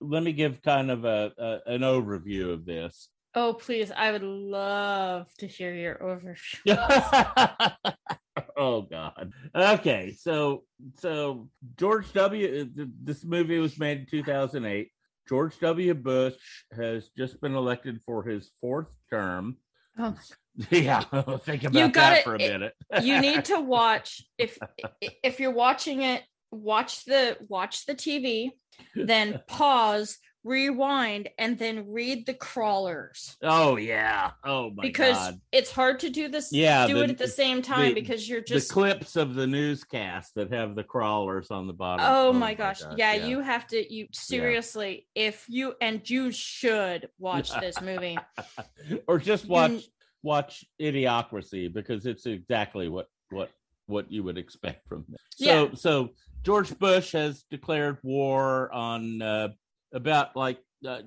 let 0.00 0.22
me 0.22 0.32
give 0.32 0.62
kind 0.62 0.90
of 0.90 1.04
a, 1.04 1.32
a 1.38 1.72
an 1.74 1.80
overview 1.82 2.52
of 2.52 2.64
this. 2.64 3.08
oh 3.34 3.54
please 3.54 3.90
i 3.96 4.10
would 4.12 4.22
love 4.22 5.26
to 5.38 5.46
hear 5.46 5.74
your 5.74 5.96
overview 5.96 6.34
oh 8.56 8.82
God. 8.82 9.32
Okay. 9.54 10.12
So 10.18 10.64
so 10.98 11.48
George 11.78 12.12
W. 12.12 12.68
Uh, 12.78 12.84
this 13.02 13.24
movie 13.24 13.58
was 13.58 13.78
made 13.78 14.00
in 14.00 14.06
2008. 14.06 14.90
George 15.28 15.58
W. 15.60 15.94
Bush 15.94 16.34
has 16.76 17.08
just 17.16 17.40
been 17.40 17.54
elected 17.54 18.00
for 18.04 18.22
his 18.24 18.50
fourth 18.60 18.88
term. 19.10 19.56
oh 19.98 20.14
Yeah, 20.70 21.00
think 21.38 21.64
about 21.64 21.74
You 21.74 21.88
got 21.88 21.92
that 21.94 22.24
for 22.24 22.34
a 22.34 22.38
minute. 22.38 22.74
you 23.02 23.20
need 23.20 23.44
to 23.46 23.60
watch 23.60 24.22
if 24.38 24.58
if 25.00 25.40
you're 25.40 25.50
watching 25.50 26.02
it 26.02 26.22
watch 26.54 27.04
the 27.04 27.36
watch 27.48 27.86
the 27.86 27.94
tv 27.94 28.50
then 28.94 29.40
pause 29.46 30.18
rewind 30.46 31.30
and 31.38 31.58
then 31.58 31.86
read 31.90 32.26
the 32.26 32.34
crawlers 32.34 33.34
Oh 33.42 33.76
yeah. 33.76 34.32
Oh 34.44 34.64
my 34.68 34.74
god 34.74 34.82
because 34.82 35.16
God. 35.16 35.40
it's 35.52 35.70
hard 35.72 36.00
to 36.00 36.10
do 36.10 36.28
this 36.28 36.52
Yeah, 36.52 36.86
do 36.86 36.94
the- 36.98 37.04
it 37.04 37.10
at 37.10 37.16
the 37.18 37.28
same 37.28 37.62
time 37.62 37.94
the- 37.94 38.00
because 38.00 38.28
you're 38.28 38.42
just 38.42 38.68
the 38.68 38.74
clips 38.74 39.16
of 39.16 39.34
the 39.34 39.46
newscast 39.46 40.34
that 40.34 40.52
have 40.52 40.74
the 40.74 40.84
crawlers 40.84 41.50
on 41.50 41.66
the 41.66 41.72
bottom. 41.72 42.04
oh, 42.06 42.28
oh 42.28 42.32
my 42.34 42.52
gosh 42.52 42.82
yeah, 42.96 43.14
yeah. 43.14 43.26
you 43.26 43.40
have 43.40 43.66
to 43.68 43.90
you 43.94 44.06
seriously 44.12 45.06
if 45.14 45.46
you 45.48 45.74
and 45.80 46.08
you 46.10 46.30
should 46.30 47.08
watch 47.18 47.50
this 47.60 47.80
movie 47.80 48.18
or 49.08 49.18
just 49.18 49.44
You- 49.44 49.50
watch 49.50 49.82
watch 50.22 50.64
Idiocracy 50.80 51.72
because 51.72 52.04
it's 52.04 52.26
exactly 52.26 52.88
what 52.90 53.06
what 53.30 53.50
what 53.86 54.10
you 54.12 54.22
would 54.22 54.36
expect 54.38 54.86
from 54.88 55.04
it. 55.12 55.20
So 55.36 55.44
Yeah. 55.44 55.68
so 55.74 56.10
George 56.44 56.78
Bush 56.78 57.12
has 57.12 57.44
declared 57.50 57.98
war 58.02 58.70
on 58.72 59.22
uh, 59.22 59.48
about 59.92 60.36
like 60.36 60.58
uh, 60.86 61.00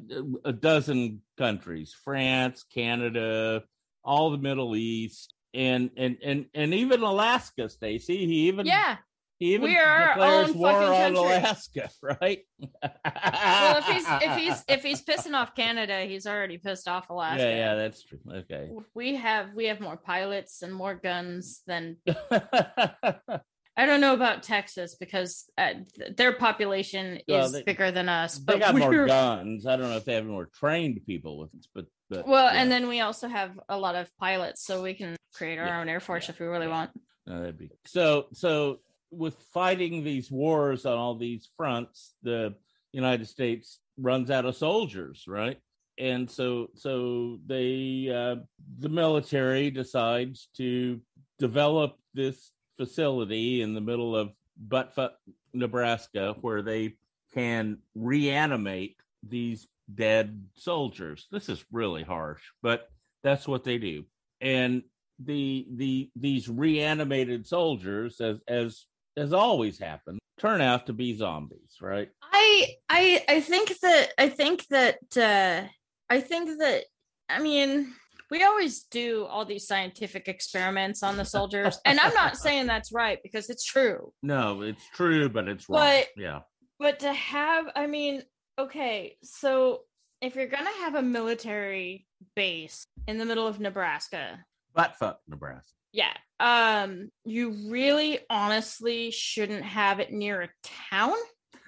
a 0.44 0.52
dozen 0.52 1.22
countries: 1.38 1.96
France, 2.04 2.66
Canada, 2.74 3.64
all 4.04 4.32
the 4.32 4.38
Middle 4.38 4.76
East, 4.76 5.34
and 5.54 5.92
and 5.96 6.18
and 6.24 6.46
and 6.54 6.74
even 6.74 7.02
Alaska. 7.04 7.70
Stacy, 7.70 8.26
he 8.26 8.48
even 8.48 8.66
yeah 8.66 8.98
he 9.40 9.54
even 9.54 9.66
we 9.66 9.78
are 9.78 9.86
our 9.86 10.14
declares 10.16 10.50
own 10.50 10.58
war 10.58 10.72
fucking 10.72 10.88
on 10.88 11.14
country. 11.14 11.38
Alaska, 11.38 11.90
right? 12.02 12.40
well 12.84 13.78
if 13.78 13.86
he's 13.86 14.06
if 14.08 14.38
he's 14.38 14.64
if 14.68 14.84
he's 14.84 15.02
pissing 15.04 15.34
off 15.34 15.54
canada 15.56 16.06
he's 16.06 16.26
already 16.26 16.58
pissed 16.58 16.88
off 16.88 17.10
alaska 17.10 17.44
yeah, 17.44 17.56
yeah, 17.56 17.76
that's 17.76 18.04
true. 18.04 18.20
Okay. 18.32 18.72
we 18.96 19.16
have 19.16 19.54
we 19.54 19.66
have 19.66 19.80
more 19.80 19.98
pilots 19.98 20.64
and 20.64 20.74
more 20.74 20.96
guns 20.96 21.62
than 21.68 21.98
I 23.78 23.86
don't 23.86 24.02
know 24.02 24.14
about 24.16 24.42
Texas 24.42 24.96
because 25.00 25.46
uh, 25.58 25.74
their 26.18 26.34
population 26.34 27.20
is 27.28 27.52
they- 27.52 27.64
bigger 27.64 27.92
than 27.92 28.10
us. 28.10 28.40
they 28.40 28.54
But 28.54 28.60
got 28.60 28.76
more 28.76 29.06
guns. 29.06 29.68
I 29.68 29.76
don't 29.78 29.90
know 29.90 29.98
if 29.98 30.06
they 30.06 30.16
have 30.16 30.26
more 30.26 30.50
trained 30.54 31.00
people 31.06 31.38
with 31.38 31.54
it, 31.54 31.68
but, 31.76 31.86
but 32.10 32.28
well, 32.28 32.52
yeah. 32.52 32.60
and 32.62 32.72
then 32.72 32.88
we 32.88 33.02
also 33.02 33.28
have 33.28 33.52
a 33.70 33.78
lot 33.78 33.96
of 33.96 34.10
pilots, 34.18 34.66
so 34.66 34.82
we 34.82 34.96
can 34.96 35.16
create 35.34 35.60
our 35.60 35.68
Yeah, 35.68 35.80
own 35.82 35.90
air 35.90 36.00
force 36.00 36.26
yeah, 36.28 36.32
if 36.32 36.40
we 36.40 36.48
really 36.48 36.68
want. 36.68 36.90
No, 37.28 37.40
that'd 37.40 37.58
be 37.60 37.70
so. 37.86 38.26
So 38.34 38.80
with 39.12 39.36
fighting 39.54 40.04
these 40.04 40.32
wars 40.32 40.86
on 40.86 40.98
all 40.98 41.16
these 41.16 41.48
fronts, 41.56 42.16
the 42.24 42.56
United 42.94 43.28
States 43.28 43.80
runs 43.98 44.32
out 44.32 44.46
of 44.46 44.56
soldiers, 44.56 45.26
right? 45.28 45.60
And 46.00 46.30
so, 46.30 46.68
so 46.76 47.40
they, 47.46 48.10
uh, 48.14 48.42
the 48.80 48.90
military 48.90 49.72
decides 49.72 50.50
to 50.58 51.00
develop 51.40 51.98
this 52.14 52.52
facility 52.78 53.62
in 53.62 53.74
the 53.74 53.82
middle 53.82 54.16
of 54.16 54.32
Buttfuck, 54.68 55.12
Nebraska, 55.54 56.36
where 56.42 56.62
they 56.62 56.96
can 57.34 57.80
reanimate 57.96 58.98
these 59.24 59.68
dead 59.94 60.46
soldiers. 60.56 61.28
This 61.32 61.50
is 61.50 61.64
really 61.72 62.04
harsh, 62.04 62.42
but 62.62 62.90
that's 63.24 63.48
what 63.48 63.64
they 63.64 63.78
do. 63.78 64.06
And 64.42 64.84
the 65.20 65.68
the 65.76 66.12
these 66.16 66.48
reanimated 66.48 67.48
soldiers, 67.48 68.22
as 68.22 68.38
as 68.48 68.86
as 69.16 69.34
always 69.34 69.80
happened, 69.80 70.20
turn 70.38 70.62
out 70.62 70.86
to 70.86 70.94
be 70.94 71.16
zombies, 71.16 71.78
right? 71.82 72.10
I 72.22 72.76
I 72.90 73.24
I 73.28 73.42
think 73.42 73.80
that 73.80 74.10
I 74.18 74.30
think 74.30 74.68
that 74.68 75.00
uh, 75.18 75.68
I 76.10 76.22
think 76.22 76.60
that 76.60 76.84
I 77.30 77.40
mean 77.42 77.94
we 78.30 78.44
always 78.44 78.84
do 78.84 79.26
all 79.26 79.46
these 79.46 79.68
scientific 79.68 80.28
experiments 80.28 81.02
on 81.04 81.18
the 81.18 81.26
soldiers, 81.26 81.80
and 81.86 82.00
I'm 82.00 82.14
not 82.14 82.38
saying 82.38 82.68
that's 82.68 82.92
right 82.92 83.20
because 83.24 83.50
it's 83.50 83.64
true. 83.66 84.12
No, 84.24 84.62
it's 84.62 84.84
true, 84.94 85.30
but 85.30 85.48
it's 85.48 85.68
wrong. 85.70 85.82
But- 85.82 86.08
yeah. 86.18 86.40
But 86.80 87.00
to 87.00 87.12
have, 87.14 87.66
I 87.76 87.88
mean, 87.88 88.22
okay, 88.60 89.18
so 89.24 89.82
if 90.22 90.36
you're 90.36 90.48
gonna 90.48 90.70
have 90.82 90.94
a 90.96 91.02
military 91.02 92.06
base 92.36 92.86
in 93.08 93.18
the 93.18 93.26
middle 93.26 93.48
of 93.48 93.60
Nebraska, 93.60 94.40
but 94.76 94.96
fuck 94.98 95.20
Nebraska. 95.28 95.72
yeah, 95.92 96.14
um, 96.40 97.10
you 97.26 97.70
really 97.72 98.20
honestly 98.30 99.10
shouldn't 99.10 99.64
have 99.64 100.00
it 100.00 100.12
near 100.12 100.42
a 100.44 100.50
town 100.64 101.16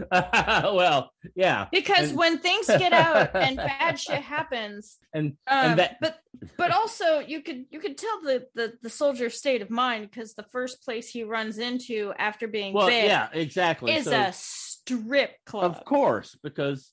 well, 0.11 1.11
yeah. 1.35 1.67
because 1.71 2.09
And- 2.09 2.17
when 2.17 2.37
things 2.39 2.67
get 2.67 2.93
out 2.93 3.35
and 3.35 3.57
bad 3.71 3.99
shit 3.99 4.21
happens, 4.21 4.97
And 5.13 5.37
um, 5.47 5.71
and 5.71 5.79
that 5.79 5.97
but 6.01 6.19
but 6.57 6.71
also 6.71 7.19
you 7.19 7.41
could 7.41 7.65
you 7.71 7.79
could 7.79 7.97
tell 7.97 8.21
the 8.21 8.45
the, 8.55 8.73
the 8.81 8.89
soldier's 8.89 9.37
state 9.37 9.61
of 9.61 9.69
mind 9.69 10.09
because 10.09 10.33
the 10.33 10.45
first 10.51 10.83
place 10.83 11.09
he 11.09 11.23
runs 11.23 11.57
into 11.57 12.13
after 12.17 12.47
being 12.47 12.73
well, 12.73 12.89
yeah, 12.89 13.29
exactly. 13.33 13.93
is 13.93 14.05
So- 14.05 14.11
a 14.19 14.31
strip 14.33 15.31
club. 15.45 15.65
Of 15.71 15.85
course, 15.85 16.37
because 16.43 16.91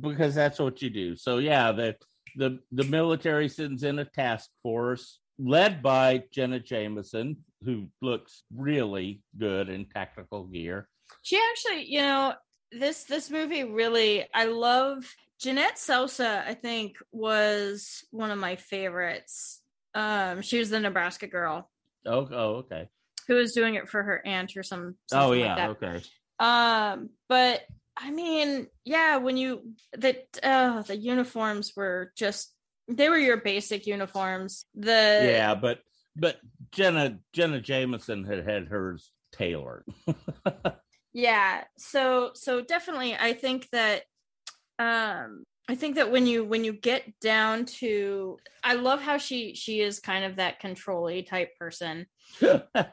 because 0.00 0.34
that's 0.34 0.58
what 0.58 0.82
you 0.82 0.90
do. 0.90 1.16
So 1.16 1.38
yeah, 1.38 1.72
the 1.72 1.96
the 2.36 2.58
the 2.72 2.84
military 2.84 3.48
sends 3.48 3.82
in 3.82 3.98
a 3.98 4.04
task 4.04 4.50
force 4.62 5.18
led 5.38 5.82
by 5.82 6.22
Jenna 6.32 6.58
Jameson, 6.60 7.36
who 7.62 7.86
looks 8.00 8.42
really 8.54 9.22
good 9.36 9.68
in 9.68 9.86
tactical 9.86 10.44
gear. 10.44 10.88
She 11.22 11.40
actually, 11.50 11.86
you 11.86 12.00
know, 12.00 12.34
this 12.72 13.04
this 13.04 13.30
movie 13.30 13.64
really 13.64 14.26
I 14.34 14.46
love 14.46 15.04
Jeannette 15.38 15.78
Sousa, 15.78 16.42
I 16.46 16.54
think, 16.54 16.96
was 17.12 18.04
one 18.10 18.30
of 18.30 18.38
my 18.38 18.56
favorites. 18.56 19.60
Um, 19.94 20.42
she 20.42 20.58
was 20.58 20.70
the 20.70 20.80
Nebraska 20.80 21.26
girl 21.26 21.70
Oh, 22.04 22.28
oh, 22.30 22.54
okay. 22.56 22.88
who 23.28 23.34
was 23.36 23.52
doing 23.52 23.74
it 23.76 23.88
for 23.88 24.02
her 24.02 24.20
aunt 24.26 24.56
or 24.56 24.62
some 24.62 24.96
Oh, 25.12 25.32
yeah, 25.32 25.66
like 25.68 25.80
that. 25.80 25.88
okay. 25.88 26.02
Um, 26.38 27.10
but 27.28 27.62
I 27.96 28.10
mean, 28.10 28.66
yeah, 28.84 29.16
when 29.16 29.36
you 29.38 29.72
that 29.96 30.26
uh 30.42 30.82
the 30.82 30.96
uniforms 30.96 31.72
were 31.74 32.12
just 32.16 32.52
they 32.88 33.08
were 33.08 33.18
your 33.18 33.38
basic 33.38 33.86
uniforms. 33.86 34.66
The 34.74 35.20
yeah, 35.24 35.54
but 35.54 35.80
but 36.14 36.36
Jenna 36.72 37.18
Jenna 37.32 37.60
Jameson 37.60 38.24
had 38.24 38.44
had 38.46 38.68
hers 38.68 39.10
tailored. 39.32 39.84
yeah 41.16 41.64
so 41.78 42.30
so 42.34 42.60
definitely 42.60 43.14
i 43.14 43.32
think 43.32 43.66
that 43.72 44.02
um 44.78 45.44
i 45.66 45.74
think 45.74 45.94
that 45.96 46.10
when 46.12 46.26
you 46.26 46.44
when 46.44 46.62
you 46.62 46.74
get 46.74 47.04
down 47.20 47.64
to 47.64 48.36
i 48.62 48.74
love 48.74 49.00
how 49.00 49.16
she 49.16 49.54
she 49.54 49.80
is 49.80 49.98
kind 49.98 50.26
of 50.26 50.36
that 50.36 50.60
controlly 50.60 51.22
type 51.22 51.50
person. 51.58 52.06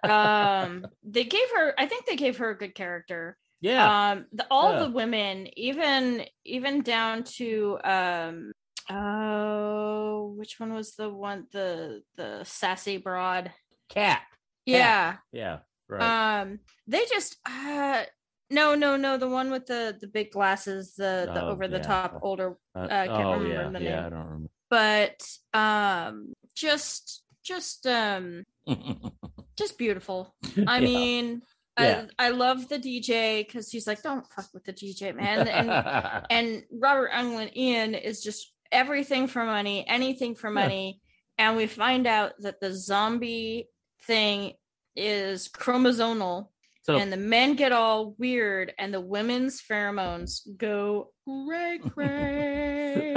Um 0.03 0.85
they 1.03 1.23
gave 1.25 1.49
her 1.55 1.73
i 1.77 1.85
think 1.85 2.05
they 2.05 2.15
gave 2.15 2.37
her 2.37 2.49
a 2.51 2.57
good 2.57 2.73
character. 2.75 3.37
Yeah, 3.61 4.11
um 4.11 4.25
the, 4.31 4.45
all 4.49 4.71
Yeah. 4.73 4.85
the 4.85 4.91
women 4.91 5.47
even 5.57 6.25
even 6.45 6.81
down 6.81 7.23
to 7.39 7.77
um 7.83 8.51
oh 8.89 10.33
which 10.37 10.59
one 10.59 10.73
was 10.73 10.95
the 10.95 11.09
one 11.09 11.47
the 11.51 12.01
the 12.15 12.43
sassy 12.45 12.97
broad? 12.97 13.51
Kat. 13.89 14.21
yeah. 14.65 15.17
Yeah, 15.31 15.59
right. 15.93 16.41
Um, 16.41 16.59
they 16.87 17.03
just 17.11 17.37
uh 17.45 18.03
no 18.49 18.75
no 18.75 18.97
no 18.97 19.17
the 19.17 19.27
one 19.27 19.49
with 19.51 19.65
the 19.65 19.97
the 19.99 20.07
big 20.07 20.31
glasses 20.31 20.93
the 20.95 21.29
the 21.33 21.43
Oh, 21.45 21.49
over 21.49 21.67
the 21.67 21.77
yeah. 21.77 21.83
top 21.83 22.19
older 22.21 22.55
Uh, 22.75 22.87
I 22.89 23.07
can't 23.07 23.19
oh 23.27 23.33
remember 23.39 23.63
yeah, 23.63 23.79
the 23.79 23.85
yeah, 23.85 23.95
name. 23.95 24.05
I 24.05 24.09
don't 24.09 24.25
remember. 24.25 24.49
but 24.69 25.37
um 25.53 26.33
just 26.55 27.23
just 27.43 27.87
um 27.87 28.43
just 29.57 29.77
beautiful. 29.77 30.33
I 30.67 30.79
Yeah. 30.79 30.85
mean, 30.85 31.41
Yeah. 31.79 32.05
I 32.19 32.27
I 32.27 32.29
love 32.29 32.69
the 32.69 32.77
DJ 32.79 33.45
because 33.45 33.69
he's 33.71 33.87
like, 33.87 34.01
don't 34.03 34.25
fuck 34.35 34.47
with 34.53 34.63
the 34.63 34.73
DJ, 34.73 35.15
man. 35.15 35.47
And 35.47 36.25
and 36.29 36.63
Robert 36.71 37.11
Englund 37.11 37.55
Ian 37.55 37.95
is 37.95 38.21
just 38.23 38.53
everything 38.71 39.27
for 39.27 39.43
money, 39.45 39.85
anything 39.87 40.35
for 40.35 40.49
Yeah. 40.49 40.53
money. 40.53 41.01
And 41.37 41.57
we 41.57 41.65
find 41.67 42.05
out 42.07 42.33
that 42.39 42.59
the 42.61 42.73
zombie 42.73 43.69
thing 44.03 44.53
is 44.95 45.49
chromosomal 45.49 46.47
so 46.83 46.97
and 46.97 47.11
the 47.11 47.17
men 47.17 47.55
get 47.55 47.71
all 47.71 48.13
weird 48.17 48.73
and 48.77 48.93
the 48.93 48.99
women's 48.99 49.61
pheromones 49.61 50.41
go 50.57 51.11
cray 51.25 51.79
cray. 51.89 53.13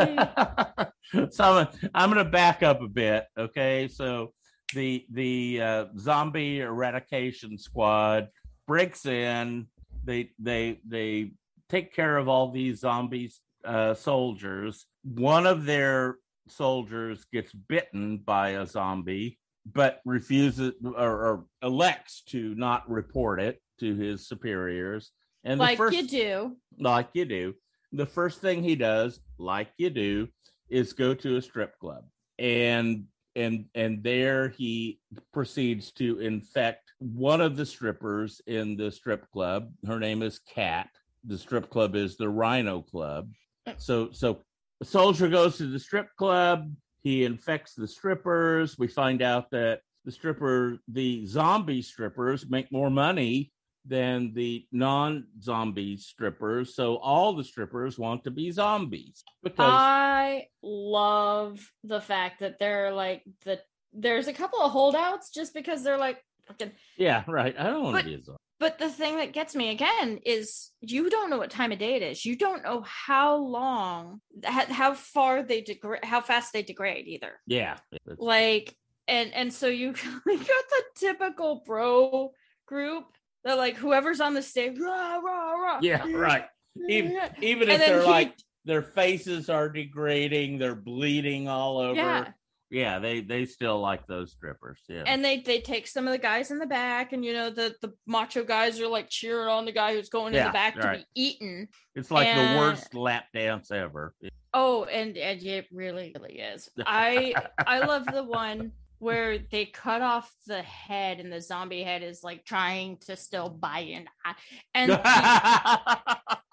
so 1.30 1.44
I'm, 1.44 1.68
I'm 1.92 2.12
going 2.12 2.24
to 2.24 2.30
back 2.30 2.62
up 2.62 2.80
a 2.80 2.86
bit. 2.86 3.24
Okay, 3.36 3.88
so 3.88 4.32
the 4.72 5.04
the 5.10 5.60
uh, 5.60 5.84
zombie 5.98 6.60
eradication 6.60 7.58
squad 7.58 8.28
breaks 8.68 9.04
in. 9.04 9.66
They 10.04 10.30
they 10.38 10.78
they 10.86 11.32
take 11.68 11.92
care 11.92 12.16
of 12.16 12.28
all 12.28 12.52
these 12.52 12.78
zombies 12.78 13.40
uh, 13.64 13.94
soldiers. 13.94 14.86
One 15.02 15.44
of 15.44 15.64
their 15.64 16.18
soldiers 16.46 17.26
gets 17.32 17.52
bitten 17.52 18.18
by 18.18 18.50
a 18.50 18.66
zombie, 18.66 19.40
but 19.72 20.00
refuses 20.04 20.74
or, 20.84 20.94
or 20.96 21.44
elects 21.62 22.22
to 22.28 22.54
not 22.54 22.88
report 22.88 23.40
it 23.40 23.60
to 23.80 23.94
his 23.94 24.28
superiors. 24.28 25.10
And 25.44 25.58
like 25.58 25.76
the 25.76 25.84
first, 25.84 25.96
you 25.96 26.06
do. 26.06 26.56
like 26.78 27.08
you 27.14 27.24
do. 27.24 27.54
The 27.92 28.06
first 28.06 28.40
thing 28.40 28.62
he 28.62 28.76
does, 28.76 29.20
like 29.38 29.68
you 29.78 29.90
do, 29.90 30.28
is 30.68 30.92
go 30.92 31.14
to 31.14 31.36
a 31.36 31.42
strip 31.42 31.78
club. 31.78 32.04
And 32.38 33.04
and 33.34 33.66
and 33.74 34.02
there 34.02 34.48
he 34.48 35.00
proceeds 35.32 35.92
to 35.92 36.20
infect 36.20 36.92
one 36.98 37.40
of 37.40 37.56
the 37.56 37.66
strippers 37.66 38.40
in 38.46 38.76
the 38.76 38.90
strip 38.90 39.30
club. 39.30 39.70
Her 39.86 39.98
name 39.98 40.22
is 40.22 40.40
Kat. 40.40 40.88
The 41.24 41.38
strip 41.38 41.70
club 41.70 41.94
is 41.94 42.16
the 42.16 42.28
Rhino 42.28 42.82
Club. 42.82 43.30
Mm. 43.68 43.74
So 43.78 44.10
so 44.12 44.40
the 44.80 44.86
soldier 44.86 45.28
goes 45.28 45.58
to 45.58 45.66
the 45.66 45.78
strip 45.78 46.08
club. 46.16 46.72
He 47.06 47.22
infects 47.22 47.74
the 47.74 47.86
strippers. 47.86 48.76
We 48.76 48.88
find 48.88 49.22
out 49.22 49.52
that 49.52 49.82
the 50.04 50.10
stripper, 50.10 50.80
the 50.88 51.24
zombie 51.24 51.80
strippers, 51.80 52.50
make 52.50 52.72
more 52.72 52.90
money 52.90 53.52
than 53.84 54.34
the 54.34 54.66
non-zombie 54.72 55.98
strippers. 55.98 56.74
So 56.74 56.96
all 56.96 57.32
the 57.32 57.44
strippers 57.44 57.96
want 57.96 58.24
to 58.24 58.32
be 58.32 58.50
zombies 58.50 59.22
because 59.44 59.70
I 59.70 60.48
love 60.64 61.60
the 61.84 62.00
fact 62.00 62.40
that 62.40 62.58
they're 62.58 62.92
like 62.92 63.22
the 63.44 63.60
there's 63.92 64.26
a 64.26 64.32
couple 64.32 64.60
of 64.60 64.72
holdouts 64.72 65.30
just 65.30 65.54
because 65.54 65.84
they're 65.84 65.98
like 65.98 66.20
fucking 66.48 66.72
yeah, 66.96 67.22
right. 67.28 67.54
I 67.56 67.70
don't 67.70 67.84
want 67.84 67.98
to 67.98 68.04
be 68.04 68.14
a 68.14 68.20
zombie. 68.20 68.40
But 68.58 68.78
the 68.78 68.88
thing 68.88 69.16
that 69.16 69.32
gets 69.32 69.54
me 69.54 69.70
again 69.70 70.18
is 70.24 70.70
you 70.80 71.10
don't 71.10 71.30
know 71.30 71.38
what 71.38 71.50
time 71.50 71.72
of 71.72 71.78
day 71.78 71.94
it 71.96 72.02
is. 72.02 72.24
You 72.24 72.36
don't 72.36 72.62
know 72.62 72.82
how 72.86 73.36
long 73.36 74.20
how, 74.44 74.94
far 74.94 75.42
they 75.42 75.60
degrade 75.60 76.04
how 76.04 76.20
fast 76.20 76.52
they 76.52 76.62
degrade 76.62 77.06
either. 77.06 77.32
Yeah, 77.46 77.76
Like 78.18 78.74
and 79.08 79.32
and 79.34 79.52
so 79.52 79.66
you 79.68 79.88
you 80.26 80.38
got 80.38 80.46
the 80.70 80.82
typical 80.96 81.62
bro 81.66 82.32
group 82.66 83.04
that 83.44 83.58
like 83.58 83.76
whoever's 83.76 84.20
on 84.20 84.34
the 84.34 84.42
stage 84.42 84.78
rah 84.78 85.16
rah 85.18 85.52
rah 85.52 85.78
yeah, 85.82 86.04
right. 86.12 86.44
Even, 86.88 87.18
even 87.40 87.70
And 87.70 87.80
if 87.80 87.86
they're 87.86 88.02
he- 88.02 88.06
like 88.10 88.34
their 88.64 88.82
faces 88.82 89.48
are 89.48 89.68
degrading, 89.68 90.58
they're 90.58 90.74
bleeding 90.74 91.48
all 91.48 91.78
over. 91.78 91.94
yeah 91.96 92.28
Yeah, 92.70 92.98
they 92.98 93.20
they 93.20 93.44
still 93.46 93.80
like 93.80 94.06
those 94.06 94.32
strippers. 94.32 94.80
Yeah. 94.88 95.04
and 95.06 95.24
they 95.24 95.40
they 95.40 95.60
take 95.60 95.86
some 95.86 96.06
of 96.06 96.12
the 96.12 96.18
guys 96.18 96.50
in 96.50 96.58
the 96.58 96.66
back 96.66 97.12
and 97.12 97.24
you 97.24 97.32
know 97.32 97.50
the 97.50 97.74
the 97.80 97.92
macho 98.06 98.42
guys 98.42 98.80
are 98.80 98.88
like 98.88 99.08
cheering 99.08 99.48
on 99.48 99.64
the 99.64 99.72
guy 99.72 99.94
who's 99.94 100.08
going 100.08 100.34
in 100.34 100.44
the 100.44 100.50
back 100.52 100.74
to 100.74 100.92
be 100.98 101.04
eaten 101.14 101.68
it's 101.94 102.10
like 102.10 102.26
and- 102.26 102.56
the 102.56 102.60
worst 102.60 102.94
lap 102.94 103.24
dance 103.32 103.70
ever. 103.70 104.14
oh 104.54 104.84
and 104.84 105.16
and 105.16 105.42
it 105.42 105.66
really 105.72 106.12
really 106.18 106.38
is 106.38 106.68
i 106.86 107.34
i 107.66 107.78
love 107.80 108.04
the 108.06 108.24
one 108.24 108.72
where 108.98 109.38
they 109.38 109.66
cut 109.66 110.00
off 110.02 110.32
the 110.46 110.62
head 110.62 111.20
and 111.20 111.32
the 111.32 111.40
zombie 111.40 111.82
head 111.82 112.02
is 112.02 112.22
like 112.24 112.44
trying 112.44 112.96
to 112.96 113.16
still 113.16 113.48
bite 113.48 113.88
an 113.90 114.06
eye 114.24 114.34
and 114.74 114.90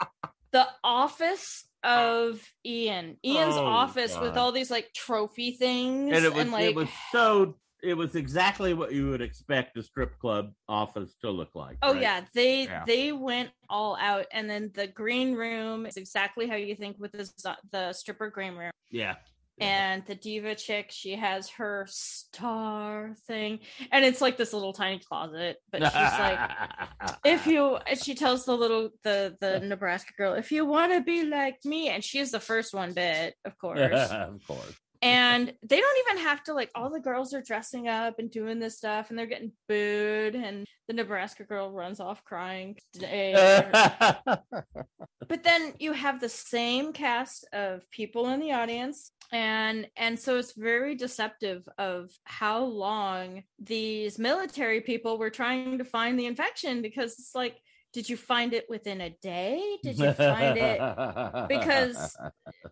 the, 0.54 0.68
office 0.84 1.66
of 1.84 2.42
ian 2.66 3.18
ian's 3.26 3.56
Oh, 3.58 3.66
office 3.66 4.18
with 4.22 4.38
all 4.38 4.54
these 4.54 4.72
like 4.72 4.94
trophy 4.94 5.52
things 5.52 6.16
and 6.16 6.24
it 6.24 6.34
was 6.34 6.48
like 6.48 6.64
it 6.64 6.76
was 6.76 6.88
so 7.12 7.56
it 7.84 7.96
was 7.96 8.16
exactly 8.16 8.74
what 8.74 8.94
you 8.94 9.10
would 9.10 9.22
expect 9.22 9.76
a 9.78 9.84
strip 9.84 10.18
club 10.18 10.54
office 10.70 11.16
to 11.22 11.30
look 11.30 11.50
like. 11.54 11.78
Oh 11.82 11.92
right? 11.92 12.02
yeah, 12.02 12.22
they 12.34 12.64
Yeah. 12.64 12.86
they 12.88 13.12
went 13.12 13.50
all 13.70 13.98
out, 14.00 14.26
and 14.32 14.50
then 14.50 14.72
the 14.74 14.88
green 14.88 15.36
room 15.36 15.86
is 15.86 15.98
exactly 15.98 16.48
how 16.48 16.56
you 16.56 16.76
think 16.76 16.98
with 16.98 17.12
the 17.12 17.30
the 17.72 17.92
stripper 17.92 18.30
green 18.30 18.56
room. 18.56 18.72
yeah. 18.90 19.16
And 19.60 20.04
the 20.08 20.16
diva 20.16 20.56
chick, 20.56 20.88
she 20.90 21.16
has 21.16 21.50
her 21.52 21.86
star 21.88 23.16
thing, 23.28 23.60
and 23.92 24.04
it's 24.04 24.20
like 24.20 24.36
this 24.36 24.52
little 24.52 24.74
tiny 24.74 25.00
closet. 25.00 25.58
But 25.72 25.84
she's 25.84 25.94
like, 25.94 26.40
if 27.24 27.46
you, 27.54 27.76
and 27.76 28.00
she 28.00 28.16
tells 28.16 28.46
the 28.46 28.58
little 28.58 28.90
the 29.04 29.38
the 29.40 29.60
Nebraska 29.60 30.14
girl, 30.18 30.34
if 30.34 30.52
you 30.52 30.66
want 30.66 30.92
to 30.94 31.02
be 31.02 31.24
like 31.24 31.64
me, 31.66 31.90
and 31.90 32.04
she's 32.04 32.32
the 32.32 32.40
first 32.40 32.74
one 32.74 32.94
bit, 32.94 33.36
of 33.46 33.58
course. 33.60 33.80
of 34.12 34.42
course. 34.48 34.74
And 35.04 35.54
they 35.64 35.80
don't 35.80 35.98
even 36.08 36.24
have 36.24 36.44
to 36.44 36.54
like 36.54 36.72
all 36.76 36.90
the 36.90 37.00
girls 37.00 37.34
are 37.34 37.42
dressing 37.42 37.88
up 37.88 38.20
and 38.20 38.32
doing 38.32 38.60
this 38.60 38.78
stuff 38.78 39.10
and 39.10 39.20
they're 39.20 39.26
getting 39.26 39.52
booed 39.68 40.36
and 40.36 40.66
the 40.88 40.94
nebraska 40.94 41.44
girl 41.44 41.72
runs 41.72 42.00
off 42.00 42.24
crying 42.24 42.76
but 45.28 45.44
then 45.44 45.74
you 45.80 45.94
have 45.94 46.20
the 46.20 46.30
same 46.30 46.94
cast 46.94 47.48
of 47.54 47.90
people 47.92 48.30
in 48.30 48.40
the 48.40 48.52
audience. 48.54 49.12
And 49.32 49.88
and 49.98 50.20
so 50.20 50.38
it's 50.38 50.54
very 50.54 50.96
deceptive 50.96 51.68
of 51.78 52.12
how 52.26 52.64
long 52.66 53.44
these 53.58 54.20
military 54.20 54.82
people 54.82 55.18
were 55.18 55.32
trying 55.32 55.80
to 55.80 55.86
find 55.86 56.20
the 56.20 56.28
infection 56.28 56.82
because 56.82 57.14
it's 57.14 57.34
like 57.34 57.58
did 57.94 58.10
you 58.10 58.18
find 58.18 58.54
it 58.54 58.66
within 58.70 59.02
a 59.02 59.12
day? 59.22 59.78
Did 59.84 60.00
you 60.00 60.12
find 60.14 60.58
it 60.58 60.80
because- 61.48 62.16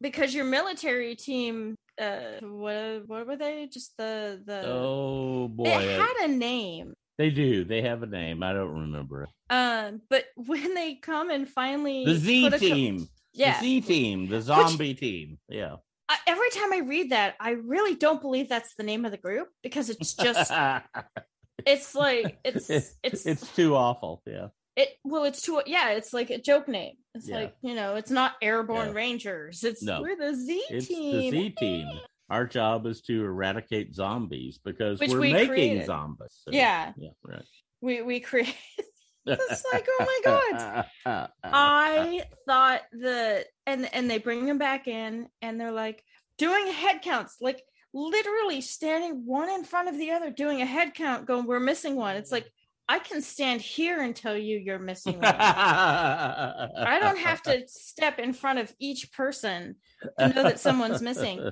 because 0.02 0.34
your 0.34 0.46
military 0.46 1.15
team 1.15 1.76
uh 2.02 2.40
what 2.42 3.08
what 3.08 3.28
were 3.28 3.36
they 3.38 3.68
just 3.72 3.96
the 3.98 4.42
the 4.46 4.62
oh 4.66 5.48
boy, 5.48 5.66
it 5.70 6.00
had 6.02 6.26
a 6.26 6.28
name 6.28 6.94
they 7.18 7.30
do. 7.30 7.64
They 7.66 7.84
have 7.84 8.02
a 8.02 8.08
name. 8.08 8.42
I 8.42 8.54
don't 8.54 8.72
remember 8.82 9.28
um 9.50 10.02
but 10.10 10.26
when 10.36 10.74
they 10.74 10.96
come 10.96 11.30
and 11.30 11.48
finally 11.48 12.06
The 12.06 12.16
Z 12.16 12.48
a 12.48 12.52
co- 12.52 12.58
team. 12.58 13.08
yeah 13.34 13.60
The 13.60 13.66
Z 13.66 13.82
team. 13.82 14.28
The 14.28 14.42
zombie 14.42 14.94
team. 14.96 15.38
Yeah. 15.48 15.76
I, 16.10 16.18
every 16.28 16.50
time 16.50 16.74
i 16.74 16.80
read 16.80 17.12
that 17.12 17.36
i 17.40 17.52
really 17.52 17.96
don't 17.96 18.20
believe 18.22 18.50
that's 18.50 18.76
the 18.76 18.84
name 18.84 19.06
of 19.06 19.12
the 19.12 19.18
group 19.18 19.48
because 19.64 19.90
it's 19.90 20.14
just 20.14 20.52
it's 21.66 21.96
like 21.96 22.38
it's 22.44 22.70
it's 23.04 23.26
it's 23.26 23.56
too 23.56 23.76
awful. 23.76 24.22
Yeah. 24.26 24.48
It 24.76 24.90
well 25.04 25.24
it's 25.26 25.42
too 25.42 25.62
yeah 25.66 25.90
it's 25.92 26.14
like 26.14 26.30
a 26.30 26.38
joke 26.40 26.68
name 26.68 26.96
it's 27.14 27.28
Yeah. 27.28 27.36
like 27.38 27.56
you 27.62 27.76
know 27.76 27.96
it's 27.96 28.12
not 28.12 28.36
airborne 28.42 28.88
Yeah. 28.88 28.94
rangers 28.94 29.64
it's 29.64 29.84
No. 29.84 30.02
we're 30.02 30.16
the 30.16 30.34
z 30.36 30.64
It's 30.70 30.88
team 30.88 31.14
the 31.14 31.30
Z 31.32 31.50
team. 31.60 31.88
Our 32.30 32.46
job 32.48 32.86
is 32.88 33.02
to 33.02 33.26
eradicate 33.26 33.94
zombies 33.94 34.58
because 34.64 35.02
Which 35.02 35.12
we're 35.12 35.20
we 35.20 35.34
making 35.34 35.48
created. 35.50 35.86
zombies. 35.86 36.32
So, 36.46 36.52
Yeah. 36.54 36.94
Yeah. 36.98 37.10
Right. 37.24 37.44
we 37.82 38.02
we 38.02 38.20
create 38.22 38.56
It's 39.26 39.64
like, 39.74 39.86
oh 39.88 40.06
my 40.06 40.20
god. 40.24 40.86
god. 41.06 41.30
I 41.44 42.24
thought 42.48 42.82
the 42.94 43.46
and 43.68 43.94
and 43.94 44.10
they 44.10 44.18
bring 44.18 44.46
them 44.46 44.58
back 44.58 44.88
in 44.88 45.28
and 45.42 45.60
they're 45.60 45.72
like 45.74 46.04
doing 46.38 46.68
head 46.72 47.02
counts, 47.02 47.36
like 47.42 47.62
literally 47.94 48.62
standing 48.62 49.26
one 49.26 49.50
in 49.50 49.64
front 49.66 49.90
of 49.90 49.98
the 49.98 50.12
other, 50.12 50.32
doing 50.32 50.62
a 50.62 50.66
head 50.66 50.94
count, 50.96 51.28
going, 51.28 51.46
"We're 51.46 51.60
missing 51.60 51.96
one." 51.98 52.16
It's 52.16 52.32
like 52.32 52.50
I 52.92 53.00
can 53.00 53.22
stand 53.22 53.62
here 53.62 54.02
and 54.02 54.14
tell 54.14 54.36
you 54.36 54.58
you're 54.58 54.78
missing. 54.78 55.18
I 55.24 56.98
don't 57.00 57.20
have 57.20 57.42
to 57.44 57.64
step 57.66 58.20
in 58.20 58.34
front 58.34 58.60
of 58.60 58.74
each 58.80 59.14
person 59.14 59.78
to 60.20 60.28
know 60.28 60.44
that 60.44 60.60
someone's 60.60 61.02
missing. 61.02 61.52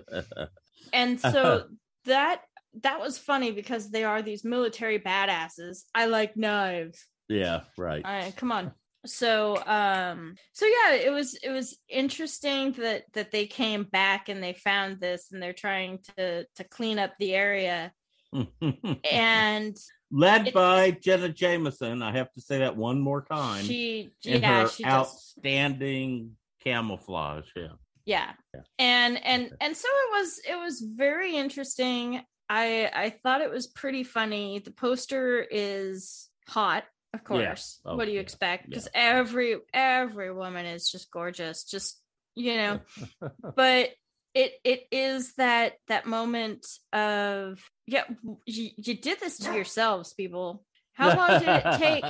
And 0.92 1.18
so 1.22 1.68
that 2.04 2.42
that 2.82 3.00
was 3.00 3.18
funny 3.18 3.54
because 3.54 3.90
they 3.90 4.04
are 4.04 4.22
these 4.22 4.44
military 4.44 5.00
badasses. 5.00 5.84
I 5.96 6.08
like 6.08 6.36
knives. 6.36 7.06
Yeah, 7.30 7.62
right. 7.78 8.04
All 8.04 8.12
right, 8.12 8.36
come 8.36 8.52
on. 8.52 8.74
So 9.06 9.64
um 9.66 10.36
so 10.52 10.66
yeah, 10.66 10.96
it 10.96 11.14
was 11.14 11.36
it 11.36 11.52
was 11.52 11.78
interesting 11.88 12.74
that 12.74 13.04
that 13.14 13.32
they 13.32 13.46
came 13.46 13.84
back 13.86 14.28
and 14.28 14.44
they 14.44 14.52
found 14.52 15.00
this 15.00 15.32
and 15.32 15.42
they're 15.42 15.54
trying 15.54 16.00
to 16.18 16.46
to 16.56 16.64
clean 16.66 17.00
up 17.00 17.14
the 17.18 17.34
area 17.34 17.94
and 19.10 19.78
led 20.12 20.42
It's- 20.48 20.54
by 20.54 20.92
Jenna 20.92 21.30
Jameson. 21.30 22.02
I 22.02 22.12
have 22.14 22.32
to 22.34 22.42
say 22.42 22.60
that 22.60 22.76
one 22.76 23.00
more 23.00 23.22
time. 23.24 23.64
She 23.66 24.10
in 24.26 24.42
yeah, 24.42 24.62
her 24.64 24.68
she 24.70 24.84
outstanding 24.86 26.36
camouflage. 26.64 27.46
Yeah. 27.56 27.68
yeah 28.06 28.32
Yeah. 28.54 28.62
and 28.78 29.24
and 29.26 29.46
Okay. 29.48 29.56
and 29.62 29.78
so 29.78 29.88
it 29.88 30.12
was 30.20 30.40
it 30.50 30.56
was 30.56 30.82
very 30.82 31.36
interesting 31.36 32.22
i 32.50 32.90
i 32.94 33.10
thought 33.12 33.42
it 33.42 33.52
was 33.52 33.68
pretty 33.68 34.04
funny 34.04 34.60
the 34.60 34.72
poster 34.72 35.40
is 35.50 36.30
hot 36.48 36.84
of 37.14 37.24
course 37.24 37.80
Oh, 37.86 37.96
what 37.96 38.06
do 38.06 38.12
you 38.12 38.16
yeah. 38.18 38.22
expect 38.22 38.68
because 38.68 38.88
every 38.94 39.58
every 39.74 40.34
woman 40.34 40.66
is 40.66 40.90
just 40.92 41.12
gorgeous 41.12 41.64
just 41.64 42.02
you 42.36 42.56
know 42.58 42.80
but 43.56 43.90
it 44.34 44.54
it 44.64 44.82
is 44.92 45.34
that 45.36 45.74
that 45.88 46.06
moment 46.08 46.66
of 46.92 47.60
yeah 47.90 48.04
you, 48.46 48.70
you 48.78 48.96
did 48.96 49.20
this 49.20 49.38
to 49.40 49.54
yourselves 49.54 50.14
people 50.14 50.64
how 50.94 51.08
long 51.18 51.40
did 51.40 51.50
it 51.50 51.78
take 51.78 52.06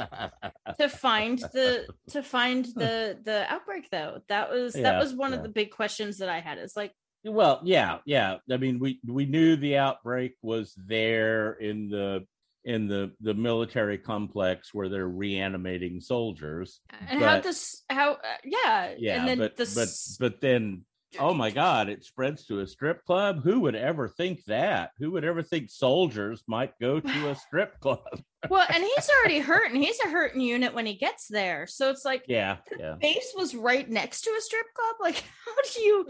to 0.78 0.90
find 0.90 1.40
the 1.54 1.88
to 2.10 2.24
find 2.24 2.66
the 2.66 3.18
the 3.24 3.46
outbreak 3.52 3.90
though 3.92 4.22
that 4.30 4.50
was 4.52 4.74
that 4.74 5.00
was 5.00 5.14
one 5.14 5.32
yeah. 5.32 5.38
of 5.38 5.44
the 5.44 5.50
big 5.50 5.72
questions 5.72 6.18
that 6.18 6.30
i 6.30 6.40
had 6.40 6.58
it's 6.58 6.78
like 6.78 6.92
well, 7.26 7.60
yeah, 7.64 7.98
yeah. 8.06 8.38
I 8.50 8.58
mean, 8.58 8.80
we 8.80 9.00
we 9.06 9.26
knew 9.26 9.56
the 9.56 9.78
outbreak 9.78 10.36
was 10.42 10.74
there 10.78 11.54
in 11.54 11.90
the 11.90 12.26
in 12.64 12.88
the 12.88 13.12
the 13.22 13.34
military 13.34 13.98
complex 13.98 14.74
where 14.74 14.90
they're 14.90 15.08
reanimating 15.08 16.02
soldiers. 16.02 16.82
and 17.10 17.20
how 17.20 17.36
But- 17.38 17.44
this 17.44 17.84
how 17.90 18.14
uh, 18.14 18.18
yeah 18.44 18.94
Yeah, 18.98 19.20
and 19.20 19.28
then 19.28 19.38
but 19.38 19.58
the 19.58 19.72
but 19.76 19.90
but 20.20 20.42
then 20.42 20.86
oh 21.20 21.34
my 21.34 21.50
god, 21.52 21.90
it 21.90 22.04
spreads 22.04 22.46
to 22.46 22.60
a 22.60 22.68
strip 22.68 23.04
club. 23.06 23.44
Who 23.44 23.62
would 23.62 23.76
ever 23.76 24.08
think 24.08 24.44
that? 24.46 24.92
Who 25.00 25.12
would 25.12 25.24
ever 25.24 25.42
think 25.42 25.70
soldiers 25.70 26.44
might 26.48 26.78
go 26.80 27.00
to 27.00 27.30
a 27.30 27.36
strip 27.48 27.80
club? 27.80 28.02
well 28.50 28.66
and 28.74 28.84
he's 28.84 29.10
already 29.20 29.40
hurt 29.40 29.70
and 29.70 29.84
he's 29.84 30.00
a 30.00 30.08
hurting 30.08 30.40
unit 30.40 30.74
when 30.74 30.86
he 30.86 30.94
gets 30.94 31.28
there 31.28 31.68
so 31.68 31.90
it's 31.90 32.06
like 32.06 32.24
yeah, 32.28 32.56
yeah. 32.80 32.96
base 33.02 33.34
was 33.36 33.54
right 33.54 33.90
next 33.90 34.22
to 34.22 34.30
a 34.30 34.42
strip 34.42 34.66
club 34.74 34.96
like 35.02 35.16
how 35.46 35.56
do 35.74 35.82
you 35.82 36.08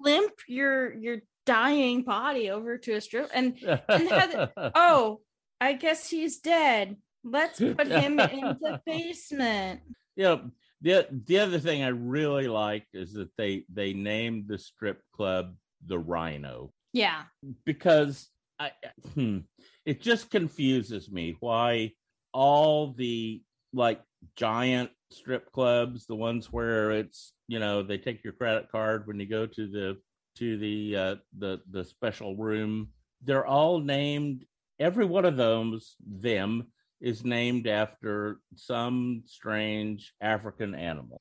limp 0.00 0.32
your 0.46 0.94
your 0.94 1.18
dying 1.46 2.04
body 2.04 2.50
over 2.50 2.78
to 2.78 2.92
a 2.92 3.00
strip 3.00 3.28
and 3.34 3.58
had 3.88 4.50
oh 4.76 5.20
i 5.60 5.72
guess 5.72 6.08
he's 6.08 6.38
dead 6.38 6.96
let's 7.24 7.58
put 7.58 7.88
him 7.88 8.20
in 8.20 8.40
the 8.60 8.80
basement 8.86 9.80
Yep. 10.16 10.44
The 10.84 11.08
the 11.26 11.38
other 11.40 11.58
thing 11.58 11.82
I 11.82 11.88
really 11.88 12.46
liked 12.46 12.94
is 12.94 13.14
that 13.14 13.30
they 13.36 13.64
they 13.72 13.92
named 13.92 14.44
the 14.46 14.58
strip 14.58 15.02
club 15.12 15.56
the 15.86 15.98
Rhino 15.98 16.72
yeah 16.92 17.22
because 17.64 18.28
I 18.60 18.70
hmm, 19.14 19.38
it 19.84 20.00
just 20.00 20.30
confuses 20.30 21.10
me 21.10 21.36
why 21.40 21.92
all 22.32 22.92
the 22.92 23.42
like 23.72 24.00
giant 24.36 24.90
strip 25.10 25.50
clubs, 25.52 26.06
the 26.06 26.14
ones 26.14 26.52
where 26.52 26.90
it's 26.92 27.32
you 27.48 27.58
know 27.58 27.82
they 27.82 27.98
take 27.98 28.22
your 28.22 28.32
credit 28.34 28.70
card 28.70 29.06
when 29.06 29.18
you 29.18 29.26
go 29.26 29.46
to 29.46 29.66
the 29.66 29.96
to 30.36 30.58
the 30.58 30.96
uh, 30.96 31.14
the 31.38 31.60
the 31.70 31.84
special 31.84 32.36
room, 32.36 32.88
they're 33.22 33.46
all 33.46 33.78
named. 33.78 34.44
Every 34.80 35.04
one 35.04 35.24
of 35.24 35.36
those 35.36 35.94
them 36.04 36.66
is 37.04 37.22
named 37.24 37.66
after 37.68 38.38
some 38.56 39.22
strange 39.26 40.14
African 40.22 40.74
animal. 40.74 41.20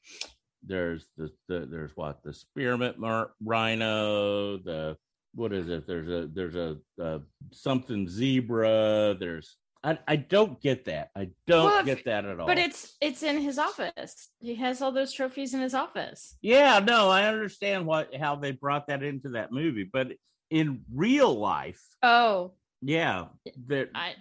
There's 0.65 1.08
the, 1.17 1.30
the 1.50 1.67
there's 1.69 1.91
what 1.96 2.24
the 2.24 2.34
spearmint 2.34 2.98
mar- 2.98 3.32
rhino, 3.43 4.58
the 4.58 4.98
what 5.36 5.52
is 5.52 5.67
it? 5.67 5.86
There's 5.86 6.08
a 6.08 6.28
there's 6.34 6.56
a, 6.56 6.78
uh 7.02 7.19
something 7.52 8.08
zebra. 8.08 9.15
There's 9.19 9.58
I 9.84 9.98
I 10.08 10.15
don't 10.15 10.62
get 10.62 10.86
that. 10.86 11.10
I 11.17 11.32
don't 11.48 11.65
Well, 11.65 11.84
get 11.84 12.06
that 12.06 12.24
at 12.24 12.39
all. 12.39 12.48
but 12.48 12.58
it's 12.58 12.96
it's 13.02 13.22
in 13.24 13.41
his 13.41 13.60
office 13.60 14.30
he 14.39 14.56
has 14.56 14.82
all 14.82 14.93
those 14.93 15.12
trophies 15.12 15.54
in 15.54 15.60
his 15.60 15.74
office 15.74 16.38
yeah, 16.41 16.80
no, 16.80 17.10
I 17.10 17.26
understand 17.28 17.86
what 17.86 18.15
how 18.15 18.38
they 18.38 18.52
brought 18.52 18.88
that 18.88 19.04
into 19.04 19.30
that 19.30 19.52
movie, 19.52 19.89
but 19.91 20.13
in 20.50 20.84
real 20.93 21.34
life, 21.38 21.82
oh 22.04 22.54
yeah, 22.82 23.26
there. 23.67 23.89
I 23.96 24.13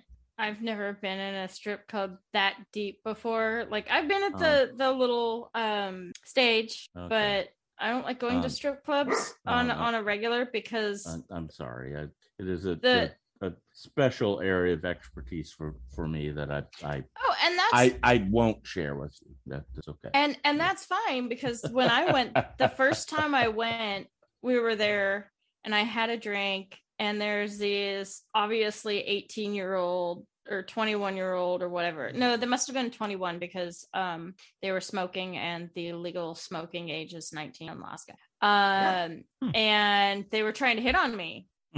I've 0.42 0.60
never 0.60 0.92
been 0.94 1.20
in 1.20 1.34
a 1.36 1.48
strip 1.48 1.86
club 1.86 2.18
that 2.32 2.56
deep 2.72 3.04
before. 3.04 3.64
Like 3.70 3.88
I've 3.90 4.08
been 4.08 4.22
at 4.24 4.32
Oh. 4.34 4.38
the 4.38 4.72
the 4.76 4.90
little 4.90 5.50
um 5.54 6.10
stage, 6.24 6.88
Okay. 6.98 7.08
but 7.08 7.48
I 7.78 7.90
don't 7.90 8.04
like 8.04 8.18
going 8.18 8.40
to 8.40 8.46
Um, 8.46 8.50
strip 8.50 8.84
clubs 8.84 9.34
on 9.46 9.70
uh, 9.70 9.74
on 9.76 9.94
a 9.94 10.02
regular 10.02 10.44
because 10.52 11.06
I'm, 11.06 11.24
I'm 11.30 11.48
sorry. 11.50 11.96
I, 11.96 12.02
it 12.40 12.48
is 12.48 12.66
a, 12.66 12.74
The- 12.74 13.12
a 13.12 13.46
a 13.46 13.52
special 13.72 14.40
area 14.40 14.74
of 14.74 14.84
expertise 14.84 15.52
for 15.52 15.74
for 15.94 16.06
me 16.06 16.30
that 16.30 16.50
I 16.50 16.62
I 16.84 17.02
oh, 17.18 17.34
and 17.44 17.58
that's 17.58 17.72
I, 17.72 17.96
I 18.02 18.26
won't 18.30 18.64
share 18.66 18.94
with 18.96 19.16
you. 19.24 19.34
That's 19.46 19.88
okay. 19.88 20.10
and 20.14 20.36
and 20.44 20.58
that's 20.60 20.84
fine 20.84 21.28
because 21.28 21.64
when 21.72 21.88
I 21.90 22.12
went 22.12 22.34
the 22.58 22.68
first 22.68 23.08
time 23.08 23.34
I 23.34 23.48
went, 23.48 24.06
we 24.42 24.58
were 24.60 24.76
there 24.76 25.32
and 25.64 25.74
I 25.74 25.80
had 25.80 26.08
a 26.10 26.16
drink 26.16 26.78
and 27.00 27.20
there's 27.20 27.58
these 27.58 28.22
obviously 28.32 28.98
18 29.00 29.54
year 29.54 29.74
old 29.74 30.24
or 30.50 30.62
21 30.62 31.16
year 31.16 31.34
old 31.34 31.62
or 31.62 31.68
whatever. 31.68 32.10
No, 32.12 32.36
they 32.36 32.46
must 32.46 32.66
have 32.66 32.74
been 32.74 32.90
21 32.90 33.38
because 33.38 33.86
um 33.94 34.34
they 34.60 34.72
were 34.72 34.80
smoking 34.80 35.36
and 35.36 35.70
the 35.74 35.92
legal 35.92 36.34
smoking 36.34 36.88
age 36.88 37.14
is 37.14 37.32
19 37.32 37.68
in 37.70 37.78
Alaska. 37.78 38.14
Um 38.40 39.24
Hmm. 39.42 39.50
and 39.54 40.24
they 40.30 40.42
were 40.42 40.52
trying 40.52 40.76
to 40.76 40.82
hit 40.82 40.94
on 40.96 41.16
me 41.16 41.46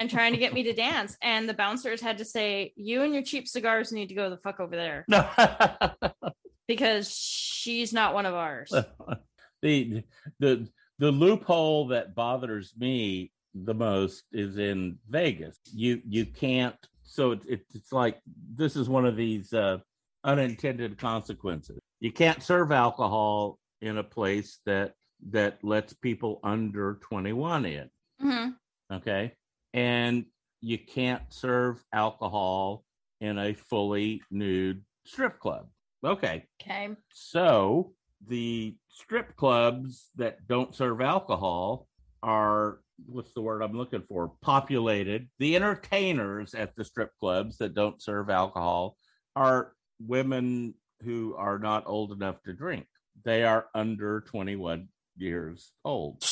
and 0.00 0.08
trying 0.08 0.32
to 0.32 0.38
get 0.38 0.54
me 0.54 0.62
to 0.64 0.72
dance 0.72 1.16
and 1.22 1.48
the 1.48 1.54
bouncers 1.54 2.00
had 2.00 2.18
to 2.18 2.24
say 2.24 2.72
you 2.76 3.02
and 3.02 3.12
your 3.12 3.22
cheap 3.22 3.46
cigars 3.48 3.92
need 3.92 4.08
to 4.08 4.14
go 4.14 4.30
the 4.30 4.38
fuck 4.38 4.60
over 4.60 4.74
there 4.76 5.04
because 6.68 7.10
she's 7.14 7.92
not 7.92 8.14
one 8.14 8.26
of 8.26 8.34
ours. 8.34 8.72
the 9.62 10.02
the 10.40 10.68
the 10.98 11.10
loophole 11.10 11.88
that 11.88 12.14
bothers 12.14 12.72
me 12.78 13.30
the 13.54 13.74
most 13.74 14.24
is 14.32 14.58
in 14.58 14.98
Vegas. 15.08 15.58
You 15.72 16.00
you 16.06 16.26
can't. 16.26 16.76
So 17.16 17.30
it's 17.30 17.46
it's 17.46 17.74
it's 17.74 17.92
like 17.92 18.20
this 18.54 18.76
is 18.76 18.90
one 18.90 19.06
of 19.06 19.16
these 19.16 19.54
uh, 19.54 19.78
unintended 20.22 20.98
consequences. 20.98 21.78
You 22.00 22.12
can't 22.12 22.42
serve 22.42 22.72
alcohol 22.72 23.58
in 23.80 23.96
a 23.96 24.04
place 24.04 24.60
that 24.66 24.92
that 25.30 25.64
lets 25.64 25.94
people 25.94 26.40
under 26.44 26.98
twenty 27.00 27.32
one 27.32 27.64
in. 27.64 27.88
Mhm. 28.22 28.54
Okay, 28.92 29.32
and 29.72 30.26
you 30.60 30.76
can't 30.76 31.22
serve 31.30 31.82
alcohol 31.94 32.84
in 33.22 33.38
a 33.38 33.54
fully 33.54 34.20
nude 34.30 34.84
strip 35.06 35.38
club. 35.38 35.68
Okay, 36.04 36.44
Okay. 36.60 36.90
so 37.14 37.94
the 38.26 38.76
strip 38.90 39.34
clubs 39.36 40.10
that 40.16 40.46
don't 40.46 40.74
serve 40.74 41.00
alcohol 41.00 41.88
are 42.22 42.80
what's 43.04 43.32
the 43.34 43.40
word 43.40 43.62
I'm 43.62 43.76
looking 43.76 44.02
for? 44.08 44.32
Populated. 44.40 45.28
The 45.38 45.56
entertainers 45.56 46.54
at 46.54 46.74
the 46.76 46.84
strip 46.84 47.10
clubs 47.20 47.58
that 47.58 47.74
don't 47.74 48.02
serve 48.02 48.30
alcohol 48.30 48.96
are 49.34 49.72
women 50.00 50.74
who 51.02 51.34
are 51.36 51.58
not 51.58 51.84
old 51.86 52.12
enough 52.12 52.42
to 52.44 52.52
drink. 52.52 52.86
They 53.24 53.44
are 53.44 53.66
under 53.74 54.22
21 54.22 54.88
years 55.16 55.72
old. 55.84 56.24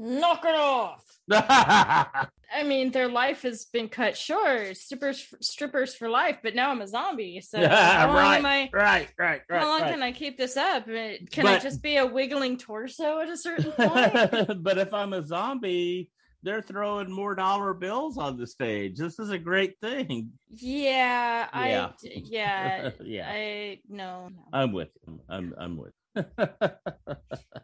Knock 0.00 0.46
it 0.46 0.54
off. 0.54 1.04
I 1.30 2.62
mean, 2.64 2.90
their 2.90 3.08
life 3.08 3.42
has 3.42 3.66
been 3.66 3.90
cut 3.90 4.16
short. 4.16 4.74
Strippers, 4.78 5.26
strippers 5.42 5.94
for 5.94 6.08
life. 6.08 6.38
But 6.42 6.54
now 6.54 6.70
I'm 6.70 6.80
a 6.80 6.88
zombie. 6.88 7.42
So 7.42 7.58
how 7.68 8.06
long 8.06 8.16
right, 8.16 8.38
am 8.38 8.46
I? 8.46 8.70
right, 8.72 9.08
right, 9.18 9.42
right. 9.50 9.60
How 9.60 9.68
long 9.68 9.82
right. 9.82 9.92
can 9.92 10.02
I 10.02 10.12
keep 10.12 10.38
this 10.38 10.56
up? 10.56 10.88
Uh, 10.88 11.20
Can 11.30 11.46
I 11.46 11.58
just 11.58 11.82
be 11.82 11.98
a 11.98 12.06
wiggling 12.06 12.56
torso 12.56 13.20
at 13.20 13.28
a 13.28 13.36
certain 13.36 13.72
point? 13.76 14.62
but 14.62 14.78
if 14.78 14.94
I'm 14.94 15.12
a 15.12 15.24
zombie, 15.24 16.08
they're 16.42 16.62
throwing 16.62 17.12
more 17.12 17.34
dollar 17.34 17.74
bills 17.74 18.16
on 18.16 18.38
the 18.38 18.46
stage. 18.46 18.96
This 18.96 19.18
is 19.18 19.28
a 19.28 19.38
great 19.38 19.78
thing. 19.82 20.30
yeah, 20.48 21.46
I. 21.52 21.68
Yeah. 21.68 21.90
Yeah, 22.02 22.90
yeah, 23.04 23.30
I 23.30 23.80
no. 23.86 24.30
no. 24.30 24.44
I'm 24.50 24.72
with 24.72 24.88
you. 25.06 25.20
I'm 25.28 25.54
I'm 25.58 25.76
with. 25.76 25.92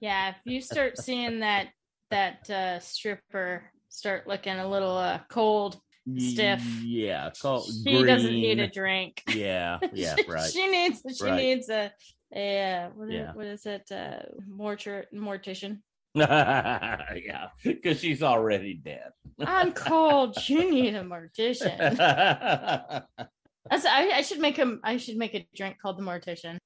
Yeah, 0.01 0.29
if 0.29 0.37
you 0.45 0.61
start 0.61 0.99
seeing 0.99 1.41
that 1.41 1.69
that 2.11 2.49
uh 2.51 2.79
stripper 2.81 3.65
start 3.89 4.27
looking 4.27 4.55
a 4.55 4.69
little 4.69 4.97
uh 4.97 5.21
cold, 5.29 5.81
Stiff. 6.19 6.65
Yeah, 6.85 7.31
call, 7.43 7.63
she 7.63 8.05
doesn't 8.05 8.33
need 8.33 8.61
a 8.61 8.69
drink. 8.69 9.23
Yeah, 9.29 9.79
yeah, 9.93 10.15
she, 10.17 10.25
right. 10.31 10.51
she 10.51 10.69
needs 10.69 11.03
she 11.19 11.25
Right. 11.25 11.37
needs 11.37 11.69
a 11.69 11.93
a 12.35 12.91
what, 12.95 13.11
Yeah. 13.11 13.31
is, 13.31 13.37
what 13.37 13.47
is 13.47 13.67
it? 13.67 13.91
Uh 13.91 14.21
mortar 14.49 15.07
mortician. 15.13 15.81
yeah, 16.15 17.49
because 17.65 18.01
she's 18.01 18.23
already 18.23 18.75
dead. 18.75 19.11
I'm 19.45 19.73
cold. 19.73 20.37
You 20.49 20.71
need 20.75 20.95
a 20.95 21.03
mortician. 21.03 21.97
That's 21.97 23.85
I, 23.85 24.11
I 24.11 24.23
should 24.23 24.39
make 24.39 24.57
him 24.57 24.81
I 24.85 24.97
should 24.97 25.17
make 25.17 25.35
a 25.35 25.47
drink 25.57 25.77
called 25.83 25.99
the 25.99 26.03
mortician. 26.05 26.59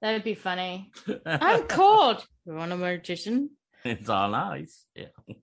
That'd 0.00 0.24
be 0.24 0.34
funny. 0.34 0.90
I'm 1.26 1.64
cold. 1.64 2.26
You 2.46 2.54
want 2.54 2.72
a 2.72 2.76
mortician? 2.76 3.48
It's 3.86 4.08
on 4.08 4.34
ice. 4.34 4.84
Yeah. 4.94 5.06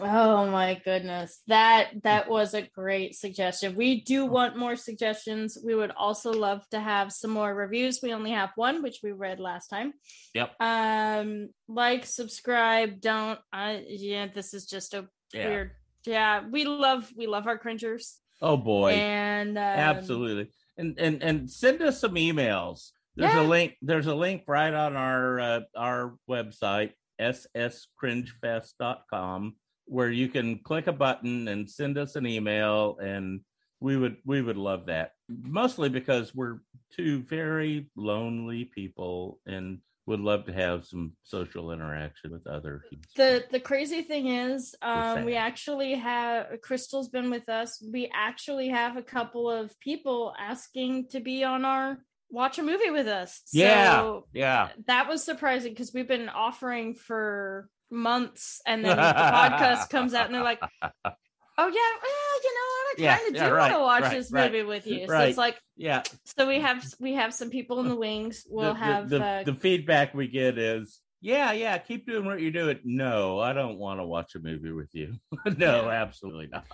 Oh 0.00 0.50
my 0.50 0.80
goodness. 0.84 1.40
That 1.46 1.90
that 2.02 2.28
was 2.36 2.54
a 2.54 2.62
great 2.62 3.14
suggestion. 3.14 3.76
We 3.76 4.00
do 4.02 4.26
want 4.26 4.56
more 4.56 4.76
suggestions. 4.76 5.56
We 5.64 5.74
would 5.74 5.92
also 5.96 6.32
love 6.32 6.62
to 6.70 6.80
have 6.80 7.12
some 7.12 7.30
more 7.30 7.54
reviews. 7.54 8.00
We 8.02 8.12
only 8.12 8.32
have 8.32 8.50
one 8.56 8.82
which 8.82 9.00
we 9.02 9.12
read 9.12 9.38
last 9.38 9.68
time. 9.68 9.92
Yep. 10.34 10.52
Um 10.60 11.50
like, 11.68 12.06
subscribe, 12.06 13.00
don't 13.00 13.38
I 13.52 13.84
yeah, 13.88 14.26
this 14.34 14.52
is 14.52 14.66
just 14.66 14.94
a 14.94 15.06
Yeah. 15.32 15.48
weird 15.48 15.70
yeah, 16.06 16.42
we 16.50 16.64
love 16.64 17.10
we 17.16 17.26
love 17.26 17.46
our 17.46 17.58
cringers. 17.58 18.18
Oh 18.42 18.56
boy. 18.56 18.92
And 18.92 19.56
um, 19.56 19.62
Absolutely. 19.64 20.50
And 20.76 20.98
and 20.98 21.22
and 21.22 21.50
send 21.50 21.80
us 21.82 22.00
some 22.00 22.14
emails. 22.16 22.90
There's 23.16 23.32
Yeah. 23.32 23.42
a 23.42 23.46
link. 23.46 23.74
There's 23.80 24.08
a 24.08 24.14
link 24.14 24.42
right 24.48 24.74
on 24.74 24.96
our 24.96 25.40
uh, 25.40 25.60
our 25.76 26.16
website 26.28 26.92
sscringefest.com 27.20 29.54
where 29.86 30.10
you 30.10 30.28
can 30.28 30.58
click 30.58 30.86
a 30.86 30.92
button 30.92 31.48
and 31.48 31.68
send 31.68 31.98
us 31.98 32.16
an 32.16 32.26
email 32.26 32.96
and 33.02 33.40
we 33.80 33.96
would 33.96 34.16
we 34.24 34.40
would 34.40 34.56
love 34.56 34.86
that. 34.86 35.12
Mostly 35.28 35.90
because 35.90 36.34
we're 36.34 36.60
two 36.90 37.20
very 37.22 37.90
lonely 37.96 38.64
people 38.64 39.40
and 39.46 39.80
would 40.06 40.20
love 40.20 40.44
to 40.46 40.52
have 40.52 40.84
some 40.84 41.12
social 41.22 41.70
interaction 41.70 42.30
with 42.30 42.46
other 42.46 42.82
people. 42.90 43.04
the 43.16 43.44
the 43.50 43.60
crazy 43.60 44.02
thing 44.02 44.28
is 44.28 44.74
um 44.82 45.24
we 45.24 45.34
actually 45.34 45.94
have 45.94 46.46
crystal's 46.62 47.08
been 47.08 47.30
with 47.30 47.48
us 47.48 47.82
we 47.90 48.10
actually 48.14 48.68
have 48.68 48.96
a 48.96 49.02
couple 49.02 49.50
of 49.50 49.78
people 49.80 50.34
asking 50.38 51.08
to 51.08 51.20
be 51.20 51.42
on 51.42 51.64
our 51.64 51.98
watch 52.34 52.58
a 52.58 52.62
movie 52.62 52.90
with 52.90 53.06
us 53.06 53.42
Yeah. 53.52 53.98
so 54.00 54.26
yeah. 54.32 54.68
that 54.86 55.08
was 55.08 55.22
surprising 55.24 55.72
because 55.72 55.92
we've 55.94 56.08
been 56.08 56.28
offering 56.28 56.94
for 56.94 57.68
months 57.90 58.60
and 58.66 58.84
then 58.84 58.96
the 58.96 59.02
podcast 59.02 59.88
comes 59.94 60.14
out 60.14 60.26
and 60.26 60.34
they're 60.34 60.42
like 60.42 60.60
oh 60.62 60.68
yeah 60.98 61.62
well 61.62 62.42
you 62.42 62.54
know 62.54 62.70
i 62.70 62.94
Yeah, 62.98 63.16
kind 63.16 63.28
of 63.28 63.34
yeah, 63.36 63.48
do 63.48 63.54
right, 63.54 63.60
want 63.60 63.72
to 63.74 63.78
watch 63.80 64.02
right, 64.02 64.12
this 64.12 64.32
right, 64.32 64.52
movie 64.52 64.64
with 64.64 64.86
you 64.86 65.06
so 65.06 65.18
it's 65.20 65.38
like 65.38 65.58
Yeah. 65.76 66.02
so 66.24 66.48
we 66.48 66.60
have 66.60 66.84
we 66.98 67.14
have 67.14 67.32
some 67.32 67.50
people 67.50 67.80
in 67.80 67.88
the 67.88 67.96
wings 67.96 68.44
we'll 68.48 68.74
the, 68.74 68.78
have 68.80 69.08
the, 69.08 69.18
the, 69.18 69.24
uh, 69.24 69.42
the 69.44 69.54
feedback 69.54 70.12
we 70.14 70.26
get 70.26 70.58
is 70.58 71.00
yeah 71.20 71.52
yeah 71.52 71.78
keep 71.78 72.06
doing 72.06 72.24
what 72.26 72.40
you're 72.40 72.50
doing 72.50 72.80
no 72.84 73.38
i 73.38 73.52
don't 73.52 73.78
want 73.78 74.00
to 74.00 74.04
watch 74.04 74.34
a 74.34 74.40
movie 74.40 74.72
with 74.72 74.90
you 74.92 75.14
no 75.56 75.88
absolutely 75.88 76.48
not 76.48 76.66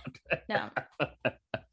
no 0.49 0.69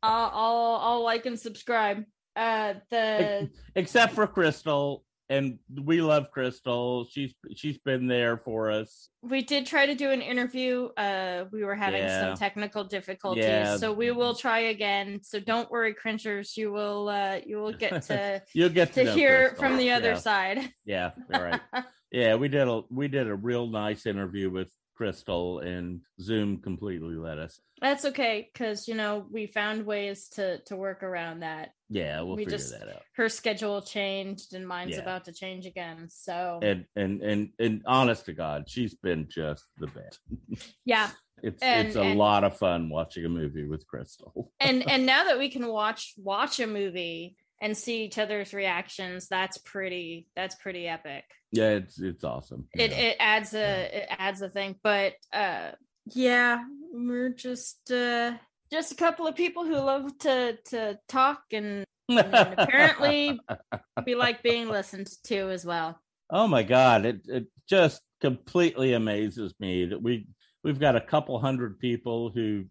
I'll, 0.00 0.30
I'll 0.32 0.80
I'll 0.80 1.02
like 1.02 1.26
and 1.26 1.38
subscribe. 1.38 2.04
Uh, 2.38 2.74
the 2.90 3.50
except 3.74 4.12
for 4.14 4.26
crystal 4.26 5.04
and 5.28 5.58
we 5.84 6.00
love 6.00 6.30
crystal 6.30 7.04
she's 7.10 7.34
she's 7.56 7.78
been 7.78 8.06
there 8.06 8.36
for 8.38 8.70
us 8.70 9.08
we 9.22 9.42
did 9.42 9.66
try 9.66 9.84
to 9.84 9.96
do 9.96 10.10
an 10.10 10.22
interview. 10.22 10.88
Uh, 10.96 11.44
we 11.52 11.64
were 11.64 11.74
having 11.74 12.02
Yeah. 12.02 12.20
some 12.28 12.36
technical 12.36 12.84
difficulties, 12.84 13.44
Yeah. 13.44 13.76
so 13.76 13.92
we 13.92 14.12
will 14.12 14.34
try 14.34 14.60
again. 14.76 15.20
So 15.24 15.40
don't 15.40 15.68
worry, 15.72 15.92
cringers. 15.92 16.56
You 16.56 16.70
will 16.70 17.08
uh, 17.08 17.40
you 17.44 17.56
will 17.58 17.72
get 17.72 18.02
to 18.02 18.40
you'll 18.54 18.68
get 18.80 18.92
to, 18.94 19.04
to 19.04 19.12
hear 19.12 19.48
Crystal. 19.48 19.58
from 19.68 19.76
the 19.76 19.90
other 19.90 20.10
yeah, 20.12 20.18
side. 20.18 20.72
yeah 20.84 21.10
all 21.34 21.42
right 21.42 21.60
yeah 22.12 22.36
we 22.36 22.46
did 22.48 22.68
a 22.68 22.82
we 22.90 23.08
did 23.08 23.26
a 23.26 23.34
real 23.34 23.66
nice 23.66 24.06
interview 24.06 24.48
with 24.50 24.70
crystal 24.98 25.60
and 25.60 26.00
zoom 26.20 26.58
completely 26.58 27.14
let 27.14 27.38
us 27.38 27.60
That's 27.80 28.04
okay 28.06 28.50
because 28.52 28.88
you 28.88 28.96
know 28.96 29.24
we 29.30 29.46
found 29.46 29.86
ways 29.86 30.28
to 30.30 30.58
to 30.66 30.74
work 30.76 31.04
around 31.04 31.40
that. 31.40 31.70
yeah 31.88 32.20
we'll 32.22 32.34
We 32.34 32.44
figure 32.44 32.58
just- 32.58 32.72
that 32.76 32.88
out 32.88 33.02
Her 33.14 33.28
schedule 33.28 33.80
changed 33.80 34.54
and 34.54 34.66
mine's 34.66 34.96
Yeah. 34.96 35.02
about 35.02 35.24
to 35.26 35.32
change 35.32 35.66
again. 35.66 36.08
So 36.10 36.58
and 36.62 36.84
and 36.96 37.22
and 37.22 37.50
and 37.60 37.82
honest 37.86 38.26
to 38.26 38.32
god 38.32 38.68
she's 38.68 38.94
been 38.94 39.28
just 39.30 39.64
the 39.78 39.86
best 39.86 40.18
yeah, 40.84 41.10
It's 41.44 41.62
And- 41.62 41.86
it's 41.86 41.96
a 41.96 42.02
and- 42.02 42.18
lot 42.18 42.42
of 42.42 42.56
fun 42.58 42.88
watching 42.90 43.24
a 43.24 43.28
movie 43.28 43.66
with 43.72 43.86
Crystal. 43.86 44.50
and 44.58 44.78
and 44.90 45.06
now 45.06 45.22
that 45.28 45.38
we 45.38 45.48
can 45.48 45.68
watch 45.68 46.14
watch 46.16 46.58
a 46.58 46.66
movie 46.66 47.36
and 47.60 47.76
see 47.76 48.04
each 48.04 48.18
other's 48.18 48.54
reactions, 48.54 49.28
that's 49.28 49.58
pretty 49.58 50.28
that's 50.36 50.54
pretty 50.54 50.86
epic. 50.88 51.24
Yeah, 51.52 51.70
it's 51.70 52.00
it's 52.00 52.24
awesome. 52.24 52.68
It 52.74 52.90
Yeah. 52.90 52.96
it 52.98 53.16
adds 53.20 53.54
a 53.54 53.98
it 53.98 54.06
adds 54.10 54.42
a 54.42 54.48
thing, 54.50 54.76
but 54.82 55.14
uh 55.32 55.72
yeah, 56.14 56.62
we're 56.92 57.30
just 57.30 57.90
uh 57.90 58.34
just 58.70 58.92
a 58.92 58.96
couple 58.96 59.26
of 59.26 59.34
people 59.34 59.64
who 59.64 59.74
love 59.76 60.16
to 60.18 60.58
to 60.66 60.98
talk 61.08 61.42
and, 61.52 61.84
and 62.08 62.34
apparently 62.58 63.40
we 64.06 64.14
like 64.14 64.42
being 64.42 64.68
listened 64.68 65.10
to 65.24 65.50
as 65.50 65.64
well. 65.64 66.00
oh 66.30 66.46
my 66.46 66.62
god, 66.62 67.06
it 67.06 67.20
it 67.26 67.46
just 67.68 68.00
completely 68.20 68.92
amazes 68.94 69.54
me 69.60 69.86
that 69.86 70.02
we 70.02 70.26
we've 70.64 70.80
got 70.80 70.96
a 70.96 71.00
couple 71.00 71.38
hundred 71.38 71.78
people 71.78 72.30
who 72.34 72.64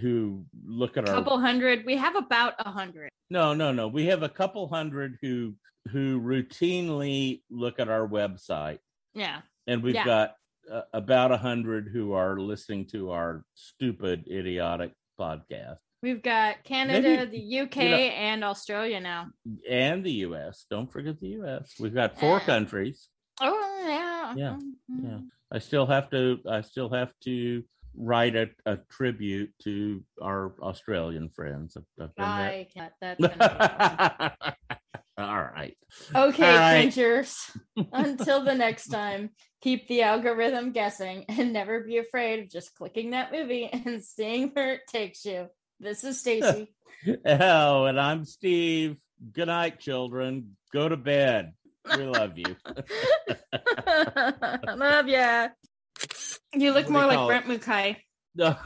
who 0.00 0.44
look 0.64 0.96
at 0.96 1.08
our 1.08 1.14
couple 1.14 1.38
hundred, 1.38 1.84
we 1.84 1.96
have 1.96 2.16
about 2.16 2.54
a 2.58 2.70
hundred. 2.70 3.10
No, 3.30 3.54
no, 3.54 3.72
no. 3.72 3.88
We 3.88 4.06
have 4.06 4.22
a 4.22 4.28
couple 4.28 4.68
hundred 4.68 5.18
who 5.22 5.54
who 5.90 6.20
routinely 6.20 7.42
look 7.50 7.80
at 7.80 7.88
our 7.88 8.06
website 8.06 8.78
Yeah. 9.14 9.40
and 9.66 9.82
we've 9.82 9.94
Yeah. 9.96 10.04
got 10.04 10.36
uh, 10.70 10.82
about 10.92 11.32
a 11.32 11.36
hundred 11.36 11.88
who 11.92 12.12
are 12.12 12.38
listening 12.38 12.86
to 12.86 13.10
our 13.10 13.44
stupid 13.54 14.26
idiotic 14.30 14.92
podcast 15.18 15.78
We've 16.04 16.22
got 16.22 16.62
Canada, 16.64 17.26
Maybe, 17.26 17.38
the 17.38 17.60
UK, 17.62 17.76
you 17.84 17.90
know- 17.90 17.96
and 17.96 18.44
Australia 18.44 19.00
now. 19.00 19.30
and 19.68 20.04
the 20.04 20.12
us 20.12 20.66
don't 20.70 20.90
forget 20.90 21.18
the 21.20 21.34
us 21.42 21.74
we've 21.80 21.94
got 21.94 22.18
four 22.20 22.38
countries 22.40 23.08
Oh 23.40 23.84
yeah. 23.88 24.34
Yeah, 24.36 24.58
Mhm. 24.90 25.02
yeah. 25.04 25.18
I 25.50 25.58
still 25.58 25.86
have 25.86 26.08
to. 26.10 26.38
I 26.48 26.60
still 26.60 26.88
have 26.90 27.12
to 27.24 27.64
write 27.96 28.36
a, 28.36 28.48
a 28.66 28.78
tribute 28.90 29.52
to 29.64 30.02
our 30.20 30.54
Australian 30.60 31.28
friends. 31.30 31.76
I've, 31.76 32.04
I've 32.04 32.14
done 32.14 32.28
I 32.28 32.68
can't. 32.74 32.92
That's 33.00 33.20
gonna 33.20 34.34
be 34.38 34.62
All 35.18 35.42
right. 35.42 35.76
Okay, 36.14 36.48
All 36.50 36.56
right. 36.58 36.92
cringers. 36.92 37.36
Until 37.92 38.44
the 38.44 38.54
next 38.54 38.88
time, 38.90 39.30
keep 39.60 39.86
the 39.88 40.02
algorithm 40.02 40.72
guessing 40.72 41.24
and 41.28 41.52
never 41.52 41.80
be 41.80 41.98
afraid 41.98 42.40
of 42.40 42.50
just 42.50 42.74
clicking 42.74 43.10
that 43.10 43.30
movie 43.32 43.66
and 43.72 44.02
seeing 44.02 44.48
where 44.50 44.74
it 44.74 44.82
takes 44.88 45.24
you. 45.24 45.48
This 45.80 46.04
is 46.04 46.20
Stacy. 46.20 46.72
Oh, 47.26 47.84
and 47.86 48.00
I'm 48.00 48.24
Steve. 48.24 48.96
Good 49.32 49.48
night, 49.48 49.80
children. 49.80 50.56
Go 50.72 50.88
to 50.88 50.96
bed. 50.96 51.52
We 51.96 52.04
love 52.04 52.38
you. 52.38 52.56
Love 54.76 55.08
ya. 55.08 55.48
You 56.54 56.72
look 56.72 56.88
more 56.88 57.06
like 57.06 57.26
Brent 57.26 57.46
Mukai. 57.46 57.96
well, 58.36 58.56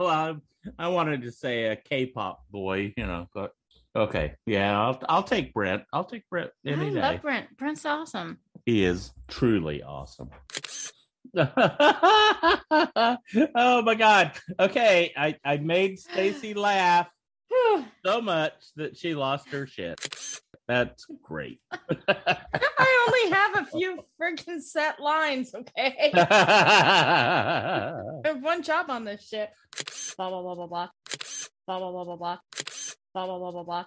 I, 0.00 0.34
I 0.78 0.88
wanted 0.88 1.22
to 1.22 1.32
say 1.32 1.66
a 1.66 1.76
K-pop 1.76 2.44
boy, 2.50 2.92
you 2.96 3.06
know, 3.06 3.28
but 3.34 3.52
okay, 3.94 4.34
yeah, 4.46 4.78
I'll 4.80 5.00
I'll 5.08 5.22
take 5.22 5.54
Brent. 5.54 5.84
I'll 5.92 6.04
take 6.04 6.28
Brent 6.28 6.50
I 6.66 6.70
any 6.70 6.90
day. 6.90 7.00
love 7.00 7.22
Brent. 7.22 7.56
Brent's 7.56 7.84
awesome. 7.84 8.38
He 8.64 8.84
is 8.84 9.12
truly 9.28 9.82
awesome. 9.82 10.30
oh 11.36 11.52
my 13.54 13.94
god. 13.94 14.32
Okay, 14.58 15.12
I 15.16 15.36
I 15.44 15.58
made 15.58 15.98
Stacy 15.98 16.54
laugh 16.54 17.08
so 18.04 18.20
much 18.20 18.54
that 18.76 18.96
she 18.96 19.14
lost 19.14 19.48
her 19.48 19.66
shit. 19.66 20.00
That's 20.68 21.06
great. 21.22 21.60
I 21.70 23.06
only 23.06 23.30
have 23.36 23.56
a 23.56 23.64
few 23.66 24.04
freaking 24.20 24.60
set 24.60 24.98
lines, 24.98 25.54
okay? 25.54 26.10
I 26.14 28.02
have 28.24 28.42
one 28.42 28.62
job 28.62 28.90
on 28.90 29.04
this 29.04 29.28
shit. 29.28 29.50
Blah 30.16 30.30
blah 30.30 30.42
blah 30.42 30.54
blah 30.54 30.66
blah. 30.66 30.88
Blah 31.66 31.78
blah 31.78 31.92
blah 31.92 32.04
blah 32.04 32.16
blah. 32.16 32.38
Blah 33.14 33.26
blah 33.26 33.38
blah 33.38 33.52
blah 33.52 33.62
blah. 33.62 33.84